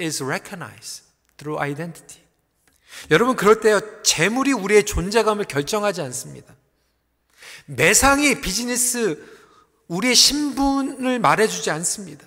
is 0.00 0.20
recognized 0.20 1.13
through 1.44 1.62
identity. 1.62 2.24
여러분 3.10 3.36
그럴 3.36 3.60
때요 3.60 3.80
재물이 4.02 4.52
우리의 4.52 4.84
존재감을 4.84 5.44
결정하지 5.44 6.00
않습니다. 6.00 6.54
매상이 7.66 8.40
비즈니스 8.40 9.22
우리의 9.88 10.14
신분을 10.14 11.18
말해주지 11.18 11.70
않습니다. 11.70 12.26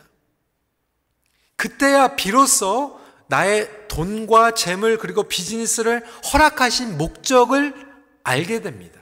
그때야 1.56 2.16
비로소 2.16 3.00
나의 3.28 3.70
돈과 3.88 4.52
재물 4.52 4.98
그리고 4.98 5.24
비즈니스를 5.24 6.06
허락하신 6.32 6.98
목적을 6.98 7.74
알게 8.24 8.62
됩니다. 8.62 9.02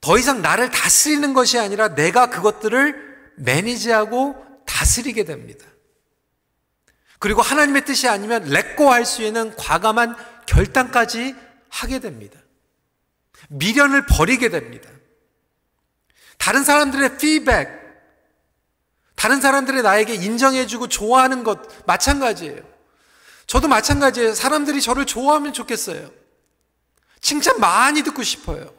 더 0.00 0.18
이상 0.18 0.42
나를 0.42 0.70
다스리는 0.70 1.32
것이 1.34 1.58
아니라 1.58 1.94
내가 1.94 2.30
그것들을 2.30 3.34
매니지하고 3.36 4.36
다스리게 4.66 5.24
됩니다. 5.24 5.64
그리고 7.18 7.42
하나님의 7.42 7.84
뜻이 7.84 8.08
아니면 8.08 8.44
렉고할 8.44 9.04
수 9.04 9.22
있는 9.22 9.54
과감한 9.56 10.16
결단까지 10.46 11.34
하게 11.68 11.98
됩니다. 11.98 12.38
미련을 13.48 14.06
버리게 14.06 14.50
됩니다. 14.50 14.88
다른 16.38 16.62
사람들의 16.62 17.18
피드백, 17.18 17.68
다른 19.16 19.40
사람들이 19.40 19.82
나에게 19.82 20.14
인정해주고 20.14 20.88
좋아하는 20.88 21.42
것 21.42 21.84
마찬가지예요. 21.86 22.62
저도 23.46 23.66
마찬가지예요. 23.66 24.34
사람들이 24.34 24.80
저를 24.80 25.06
좋아하면 25.06 25.52
좋겠어요. 25.52 26.10
칭찬 27.20 27.58
많이 27.58 28.02
듣고 28.02 28.22
싶어요. 28.22 28.72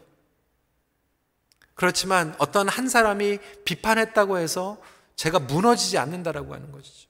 그렇지만 1.75 2.35
어떤 2.37 2.69
한 2.69 2.87
사람이 2.87 3.39
비판했다고 3.65 4.37
해서 4.37 4.81
제가 5.15 5.39
무너지지 5.39 5.97
않는다라고 5.97 6.53
하는 6.53 6.71
것이죠. 6.71 7.08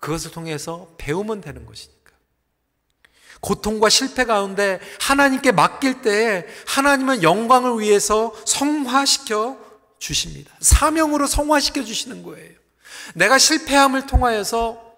그것을 0.00 0.30
통해서 0.32 0.92
배우면 0.98 1.40
되는 1.40 1.66
것이니까. 1.66 2.12
고통과 3.40 3.88
실패 3.88 4.24
가운데 4.24 4.80
하나님께 5.00 5.52
맡길 5.52 6.02
때 6.02 6.46
하나님은 6.66 7.22
영광을 7.22 7.78
위해서 7.80 8.34
성화시켜 8.46 9.58
주십니다. 9.98 10.54
사명으로 10.60 11.26
성화시켜 11.26 11.84
주시는 11.84 12.22
거예요. 12.22 12.58
내가 13.14 13.38
실패함을 13.38 14.06
통하여서 14.06 14.90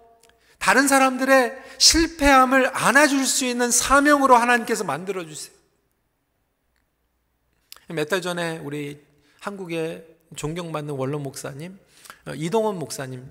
다른 0.59 0.87
사람들의 0.87 1.53
실패함을 1.77 2.75
안아줄 2.75 3.25
수 3.25 3.45
있는 3.45 3.69
사명으로 3.71 4.35
하나님께서 4.35 4.83
만들어 4.83 5.25
주세요. 5.25 5.53
몇 7.89 8.07
달 8.07 8.21
전에 8.21 8.59
우리 8.59 9.03
한국의 9.41 10.05
존경받는 10.35 10.95
원로 10.95 11.19
목사님 11.19 11.77
이동원 12.35 12.79
목사님 12.79 13.27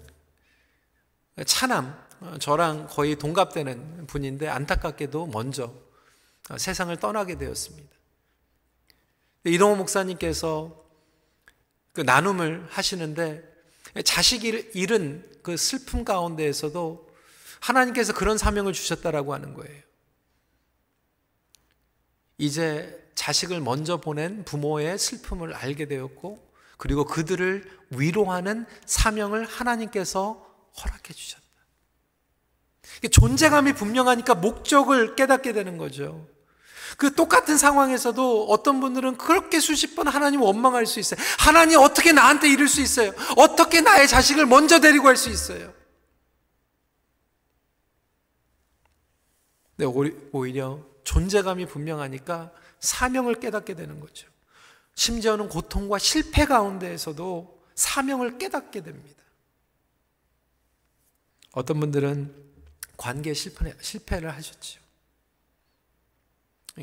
차남 1.47 1.99
저랑 2.38 2.87
거의 2.88 3.16
동갑되는 3.16 4.07
분인데 4.07 4.49
안타깝게도 4.49 5.27
먼저 5.29 5.75
세상을 6.57 6.95
떠나게 6.99 7.38
되었습니다. 7.38 7.90
이동원 9.45 9.79
목사님께서 9.79 10.85
그 11.92 12.01
나눔을 12.01 12.66
하시는데 12.71 13.42
자식을 14.05 14.71
잃은 14.75 15.31
그 15.42 15.57
슬픔 15.57 16.05
가운데에서도 16.05 17.09
하나님께서 17.61 18.12
그런 18.12 18.38
사명을 18.38 18.73
주셨다라고 18.73 19.35
하는 19.35 19.55
거예요. 19.55 19.83
이제 22.38 23.11
자식을 23.14 23.61
먼저 23.61 23.99
보낸 24.01 24.45
부모의 24.45 24.99
슬픔을 24.99 25.55
알게 25.55 25.87
되었고, 25.87 26.51
그리고 26.77 27.05
그들을 27.05 27.79
위로하는 27.90 28.66
사명을 28.87 29.45
하나님께서 29.45 30.52
허락해 30.81 31.13
주셨다. 31.13 31.43
존재감이 33.11 33.73
분명하니까 33.73 34.35
목적을 34.35 35.17
깨닫게 35.17 35.53
되는 35.53 35.77
거죠. 35.77 36.29
그 36.99 37.15
똑같은 37.15 37.57
상황에서도 37.57 38.47
어떤 38.49 38.81
분들은 38.81 39.17
그렇게 39.17 39.61
수십 39.61 39.97
번 39.97 40.09
하나님 40.09 40.43
원망할 40.43 40.87
수 40.87 41.01
있어요. 41.01 41.19
하나님 41.39 41.81
어떻게 41.81 42.13
나한테 42.13 42.51
이럴 42.51 42.69
수 42.69 42.81
있어요? 42.81 43.13
어떻게 43.37 43.81
나의 43.81 44.07
자식을 44.09 44.47
먼저 44.47 44.79
데리고 44.79 45.05
갈 45.05 45.17
수 45.17 45.31
있어요? 45.31 45.73
네, 49.77 49.87
오히려 50.33 50.85
존재감이 51.05 51.67
분명하니까 51.67 52.53
사명을 52.81 53.37
깨닫게 53.41 53.75
되는 53.75 53.99
거죠. 54.01 54.29
심지어는 54.95 55.49
고통과 55.49 55.99
실패 55.99 56.45
가운데에서도 56.45 57.63
사명을 57.75 58.39
깨닫게 58.39 58.83
됩니다. 58.83 59.22
어떤 61.53 61.81
분들은 61.81 62.35
관계 62.97 63.35
실패, 63.35 63.77
실패를 63.81 64.33
하셨죠. 64.35 64.81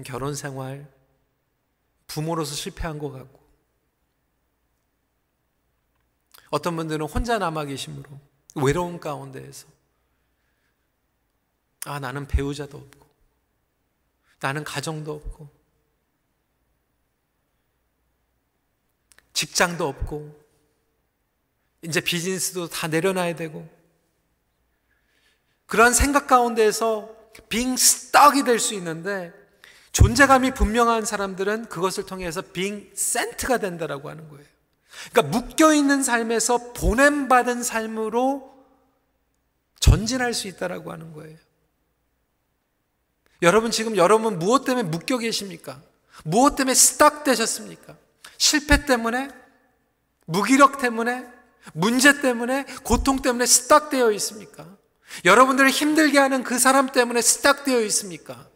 결혼 0.05 0.35
생활, 0.35 0.91
부모로서 2.07 2.53
실패한 2.53 2.99
것 2.99 3.11
같고, 3.11 3.39
어떤 6.51 6.75
분들은 6.75 7.07
혼자 7.07 7.39
남아 7.39 7.65
계심으로 7.65 8.09
외로운 8.55 8.99
가운데에서, 8.99 9.67
아, 11.85 11.99
나는 11.99 12.27
배우자도 12.27 12.77
없고, 12.77 13.07
나는 14.39 14.63
가정도 14.63 15.13
없고, 15.13 15.49
직장도 19.33 19.87
없고, 19.87 20.47
이제 21.81 22.01
비즈니스도 22.01 22.67
다 22.67 22.87
내려놔야 22.87 23.35
되고, 23.35 23.78
그러한 25.69 25.93
생각 25.93 26.27
가운데에서 26.27 27.15
빙 27.47 27.77
스떡이 27.77 28.43
될 28.43 28.59
수 28.59 28.73
있는데, 28.73 29.31
존재감이 29.91 30.51
분명한 30.53 31.05
사람들은 31.05 31.65
그것을 31.69 32.05
통해서 32.05 32.41
being 32.41 32.89
sent가 32.93 33.57
된다라고 33.57 34.09
하는 34.09 34.29
거예요. 34.29 34.45
그러니까 35.11 35.37
묶여 35.37 35.73
있는 35.73 36.03
삶에서 36.03 36.73
보냄 36.73 37.27
받은 37.27 37.63
삶으로 37.63 38.53
전진할 39.79 40.33
수 40.33 40.47
있다라고 40.47 40.91
하는 40.91 41.13
거예요. 41.13 41.37
여러분 43.41 43.71
지금 43.71 43.95
여러분 43.95 44.37
무엇 44.37 44.65
때문에 44.65 44.87
묶여 44.89 45.17
계십니까? 45.17 45.81
무엇 46.23 46.55
때문에 46.55 46.73
스탁 46.73 47.23
되셨습니까? 47.23 47.95
실패 48.37 48.85
때문에? 48.85 49.29
무기력 50.25 50.79
때문에? 50.79 51.25
문제 51.73 52.21
때문에? 52.21 52.65
고통 52.83 53.21
때문에 53.21 53.45
스탁 53.45 53.89
되어 53.89 54.11
있습니까? 54.11 54.67
여러분들을 55.25 55.69
힘들게 55.69 56.19
하는 56.19 56.43
그 56.43 56.59
사람 56.59 56.89
때문에 56.89 57.21
스탁 57.21 57.63
되어 57.63 57.81
있습니까? 57.81 58.47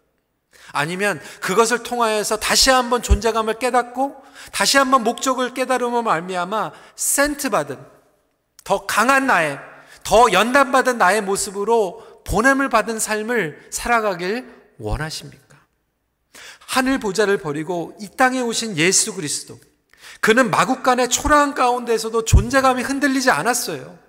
아니면 0.71 1.21
그것을 1.39 1.83
통하여서 1.83 2.37
다시 2.37 2.69
한번 2.69 3.01
존재감을 3.01 3.59
깨닫고 3.59 4.15
다시 4.51 4.77
한번 4.77 5.03
목적을 5.03 5.53
깨달음으로 5.53 6.01
말미암아 6.01 6.71
센트 6.95 7.49
받은 7.49 7.77
더 8.63 8.85
강한 8.85 9.27
나의 9.27 9.59
더 10.03 10.31
연단받은 10.31 10.97
나의 10.97 11.21
모습으로 11.21 12.23
보냄을 12.25 12.69
받은 12.69 12.99
삶을 12.99 13.67
살아가길 13.69 14.51
원하십니까? 14.79 15.43
하늘 16.59 16.99
보좌를 16.99 17.37
버리고 17.37 17.95
이 17.99 18.09
땅에 18.17 18.41
오신 18.41 18.77
예수 18.77 19.13
그리스도 19.13 19.59
그는 20.21 20.49
마국간의 20.49 21.09
초라한 21.09 21.53
가운데서도 21.53 22.25
존재감이 22.25 22.81
흔들리지 22.81 23.29
않았어요. 23.29 23.99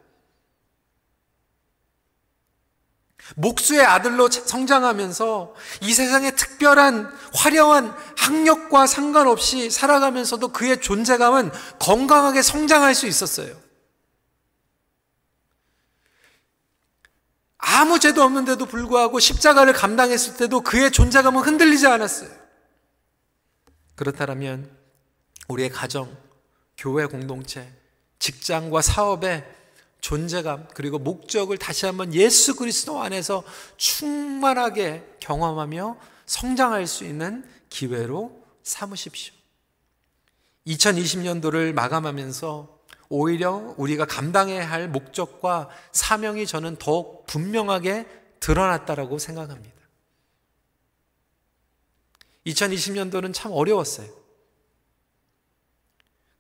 목수의 3.37 3.81
아들로 3.81 4.31
성장하면서 4.31 5.55
이 5.83 5.95
세상의 5.95 6.37
특별한 6.37 7.11
화려한 7.35 7.95
학력과 8.17 8.87
상관없이 8.87 9.71
살아가면서도 9.71 10.49
그의 10.49 10.81
존재감은 10.81 11.51
건강하게 11.79 12.43
성장할 12.43 12.95
수 12.95 13.07
있었어요. 13.07 13.65
아무 17.57 17.99
죄도 17.99 18.23
없는데도 18.23 18.67
불구하고 18.67 19.19
십자가를 19.21 19.73
감당했을 19.73 20.37
때도 20.37 20.61
그의 20.61 20.91
존재감은 20.91 21.43
흔들리지 21.43 21.87
않았어요. 21.87 22.29
그렇다면 23.95 24.71
우리의 25.49 25.71
가정, 25.71 26.15
교회 26.77 27.07
공동체, 27.07 27.73
직장과 28.19 28.83
사업에 28.83 29.45
존재감 30.05 30.69
그리고 30.75 30.99
목적을 30.99 31.57
다시 31.57 31.87
한번 31.87 32.13
예수 32.13 32.57
그리스도 32.57 33.01
안에서 33.01 33.43
충만하게 33.79 35.17
경험하며 35.19 35.97
성장할 36.27 36.87
수 36.87 37.05
있는 37.05 37.43
기회로 37.71 38.45
삼으십시오. 38.63 39.33
2020년도를 40.67 41.73
마감하면서 41.73 42.81
오히려 43.09 43.75
우리가 43.79 44.05
감당해야 44.05 44.71
할 44.71 44.89
목적과 44.91 45.71
사명이 45.93 46.47
저는 46.47 46.77
더욱 46.77 47.25
분명하게 47.25 48.07
드러났다라고 48.41 49.19
생각합니다. 49.19 49.75
2020년도는 52.47 53.33
참 53.33 53.53
어려웠어요. 53.53 54.11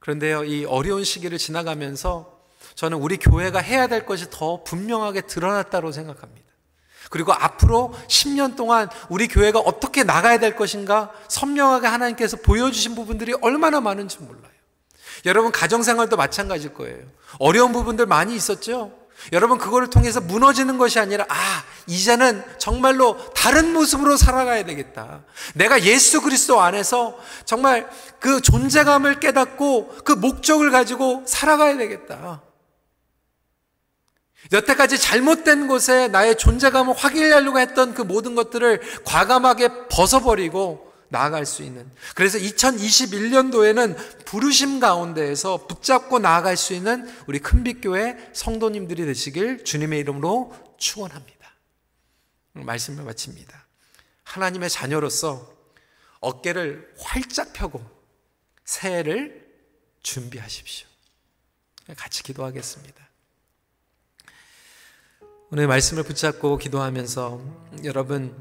그런데요, 0.00 0.44
이 0.44 0.66
어려운 0.66 1.02
시기를 1.02 1.38
지나가면서 1.38 2.33
저는 2.74 2.98
우리 2.98 3.16
교회가 3.16 3.60
해야 3.60 3.86
될 3.86 4.04
것이 4.04 4.26
더 4.30 4.62
분명하게 4.64 5.22
드러났다고 5.22 5.92
생각합니다. 5.92 6.44
그리고 7.10 7.32
앞으로 7.32 7.94
10년 8.08 8.56
동안 8.56 8.88
우리 9.08 9.28
교회가 9.28 9.60
어떻게 9.60 10.02
나가야 10.02 10.38
될 10.38 10.56
것인가 10.56 11.12
선명하게 11.28 11.86
하나님께서 11.86 12.38
보여주신 12.38 12.94
부분들이 12.94 13.34
얼마나 13.40 13.80
많은지 13.80 14.18
몰라요. 14.18 14.42
여러분 15.26 15.52
가정생활도 15.52 16.16
마찬가지일 16.16 16.74
거예요. 16.74 17.04
어려운 17.38 17.72
부분들 17.72 18.06
많이 18.06 18.34
있었죠? 18.34 18.92
여러분 19.32 19.58
그거를 19.58 19.88
통해서 19.88 20.20
무너지는 20.20 20.76
것이 20.76 20.98
아니라 20.98 21.24
아 21.28 21.64
이제는 21.86 22.42
정말로 22.58 23.16
다른 23.32 23.72
모습으로 23.72 24.16
살아가야 24.16 24.64
되겠다. 24.64 25.22
내가 25.54 25.82
예수 25.84 26.20
그리스도 26.20 26.60
안에서 26.60 27.16
정말 27.44 27.88
그 28.18 28.40
존재감을 28.40 29.20
깨닫고 29.20 29.98
그 30.04 30.12
목적을 30.12 30.70
가지고 30.70 31.22
살아가야 31.26 31.76
되겠다. 31.76 32.42
여태까지 34.52 34.98
잘못된 34.98 35.68
곳에 35.68 36.08
나의 36.08 36.36
존재감을 36.36 36.94
확인하려고 36.94 37.58
했던 37.58 37.94
그 37.94 38.02
모든 38.02 38.34
것들을 38.34 39.02
과감하게 39.04 39.88
벗어버리고 39.88 40.92
나아갈 41.08 41.46
수 41.46 41.62
있는. 41.62 41.88
그래서 42.14 42.38
2021년도에는 42.38 44.24
부르심 44.24 44.80
가운데에서 44.80 45.66
붙잡고 45.66 46.18
나아갈 46.18 46.56
수 46.56 46.74
있는 46.74 47.08
우리 47.26 47.38
큰빛교회 47.38 48.30
성도님들이 48.32 49.04
되시길 49.06 49.64
주님의 49.64 50.00
이름으로 50.00 50.54
축원합니다. 50.76 51.34
말씀을 52.52 53.04
마칩니다. 53.04 53.66
하나님의 54.24 54.70
자녀로서 54.70 55.52
어깨를 56.20 56.94
활짝 56.98 57.52
펴고 57.52 57.84
새해를 58.64 59.44
준비하십시오. 60.02 60.88
같이 61.96 62.22
기도하겠습니다. 62.22 63.03
오늘 65.56 65.68
말씀을 65.68 66.02
붙잡고 66.02 66.58
기도하면서 66.58 67.40
여러분 67.84 68.34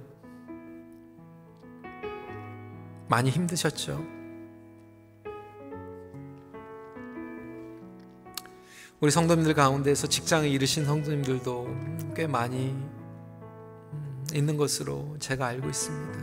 많이 3.08 3.30
힘드셨죠? 3.30 4.04
우리 9.00 9.12
성도님들 9.12 9.54
가운데서 9.54 10.08
직장을 10.08 10.48
잃으신 10.50 10.86
성도님들도 10.86 12.14
꽤 12.16 12.26
많이 12.26 12.70
음, 12.72 14.26
있는 14.34 14.58
것으로 14.58 15.16
제가 15.20 15.46
알고 15.46 15.70
있습니다. 15.70 16.20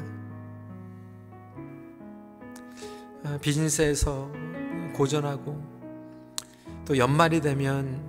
아, 3.26 3.38
비즈니스에서 3.41 4.28
고전하고 4.95 5.62
또 6.84 6.99
연말이 6.99 7.41
되면 7.41 8.03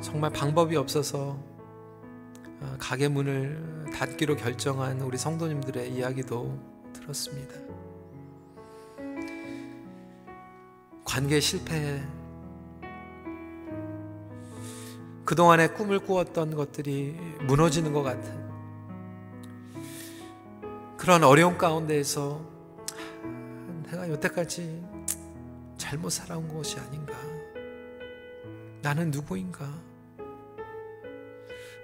정말 0.00 0.30
방법이 0.30 0.76
없어서 0.76 1.36
아, 1.36 1.47
가게 2.78 3.08
문을 3.08 3.90
닫기로 3.94 4.36
결정한 4.36 5.00
우리 5.00 5.16
성도님들의 5.18 5.92
이야기도 5.92 6.58
들었습니다. 6.92 7.54
관계 11.04 11.40
실패, 11.40 12.02
그동안의 15.24 15.74
꿈을 15.74 15.98
꾸었던 15.98 16.54
것들이 16.54 17.12
무너지는 17.46 17.92
것 17.92 18.02
같은 18.02 18.48
그런 20.96 21.22
어려운 21.24 21.56
가운데에서 21.56 22.44
내가 23.90 24.08
여태까지 24.10 24.84
잘못 25.76 26.10
살아온 26.10 26.48
것이 26.48 26.78
아닌가. 26.78 27.14
나는 28.82 29.10
누구인가? 29.10 29.87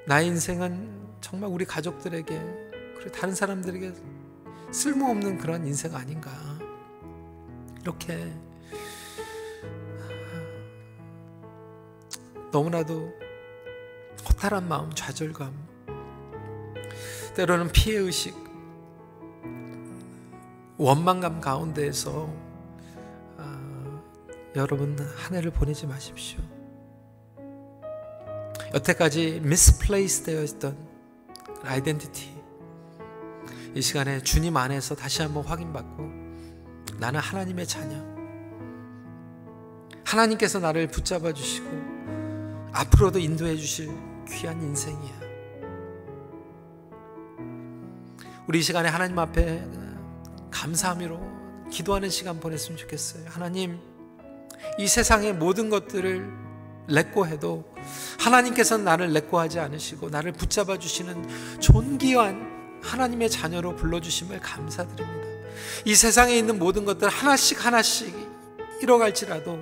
나의 0.06 0.26
인생은 0.28 1.16
정말 1.20 1.50
우리 1.50 1.64
가족들에게 1.64 2.38
그리고 2.96 3.10
다른 3.12 3.34
사람들에게 3.34 3.92
쓸모없는 4.70 5.38
그런 5.38 5.66
인생 5.66 5.94
아닌가 5.94 6.30
이렇게 7.80 8.32
너무나도 12.52 13.12
허탈한 14.28 14.68
마음, 14.68 14.90
좌절감, 14.94 15.52
때로는 17.34 17.72
피해 17.72 17.98
의식, 17.98 18.32
원망감 20.76 21.40
가운데에서 21.40 22.32
아, 23.38 24.02
여러분 24.54 24.96
한 25.16 25.34
해를 25.34 25.50
보내지 25.50 25.88
마십시오. 25.88 26.53
여태까지 28.74 29.40
misplaced 29.42 30.26
되어 30.26 30.42
있던 30.42 30.76
아이덴티티 31.62 32.34
이 33.76 33.80
시간에 33.80 34.20
주님 34.20 34.56
안에서 34.56 34.96
다시 34.96 35.22
한번 35.22 35.44
확인받고 35.44 36.02
나는 36.98 37.20
하나님의 37.20 37.66
자녀. 37.66 37.96
하나님께서 40.04 40.58
나를 40.58 40.88
붙잡아 40.88 41.32
주시고 41.32 41.68
앞으로도 42.72 43.20
인도해 43.20 43.56
주실 43.56 43.90
귀한 44.28 44.60
인생이야. 44.60 45.20
우리 48.48 48.58
이 48.58 48.62
시간에 48.62 48.88
하나님 48.88 49.18
앞에 49.18 49.64
감사함으로 50.50 51.20
기도하는 51.70 52.10
시간 52.10 52.40
보냈으면 52.40 52.76
좋겠어요. 52.76 53.24
하나님 53.28 53.78
이 54.78 54.88
세상의 54.88 55.34
모든 55.34 55.70
것들을 55.70 56.28
렉고해도 56.88 57.73
하나님께서는 58.18 58.84
나를 58.84 59.12
렉고하지 59.12 59.60
않으시고 59.60 60.10
나를 60.10 60.32
붙잡아 60.32 60.78
주시는 60.78 61.60
존귀한 61.60 62.80
하나님의 62.82 63.30
자녀로 63.30 63.76
불러주심을 63.76 64.40
감사드립니다. 64.40 65.24
이 65.84 65.94
세상에 65.94 66.36
있는 66.36 66.58
모든 66.58 66.84
것들 66.84 67.08
하나씩 67.08 67.64
하나씩 67.64 68.14
잃어갈지라도 68.82 69.58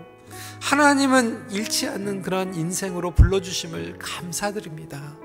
하나님은 0.60 1.50
잃지 1.50 1.88
않는 1.88 2.22
그런 2.22 2.54
인생으로 2.54 3.12
불러주심을 3.14 3.98
감사드립니다. 3.98 5.16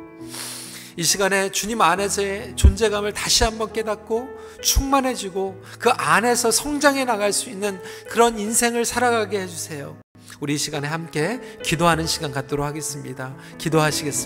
이 0.97 1.03
시간에 1.03 1.51
주님 1.51 1.79
안에서의 1.81 2.55
존재감을 2.55 3.13
다시 3.13 3.43
한번 3.43 3.71
깨닫고 3.71 4.29
충만해지고 4.63 5.61
그 5.77 5.91
안에서 5.91 6.49
성장해 6.49 7.05
나갈 7.05 7.31
수 7.31 7.51
있는 7.51 7.79
그런 8.09 8.39
인생을 8.39 8.83
살아가게 8.83 9.41
해주세요. 9.41 9.95
우리 10.39 10.55
이 10.55 10.57
시간에 10.57 10.87
함께 10.87 11.39
기도하는 11.63 12.07
시간 12.07 12.31
갖도록 12.31 12.65
하겠습니다. 12.65 13.35
기도하시겠습니다. 13.59 14.11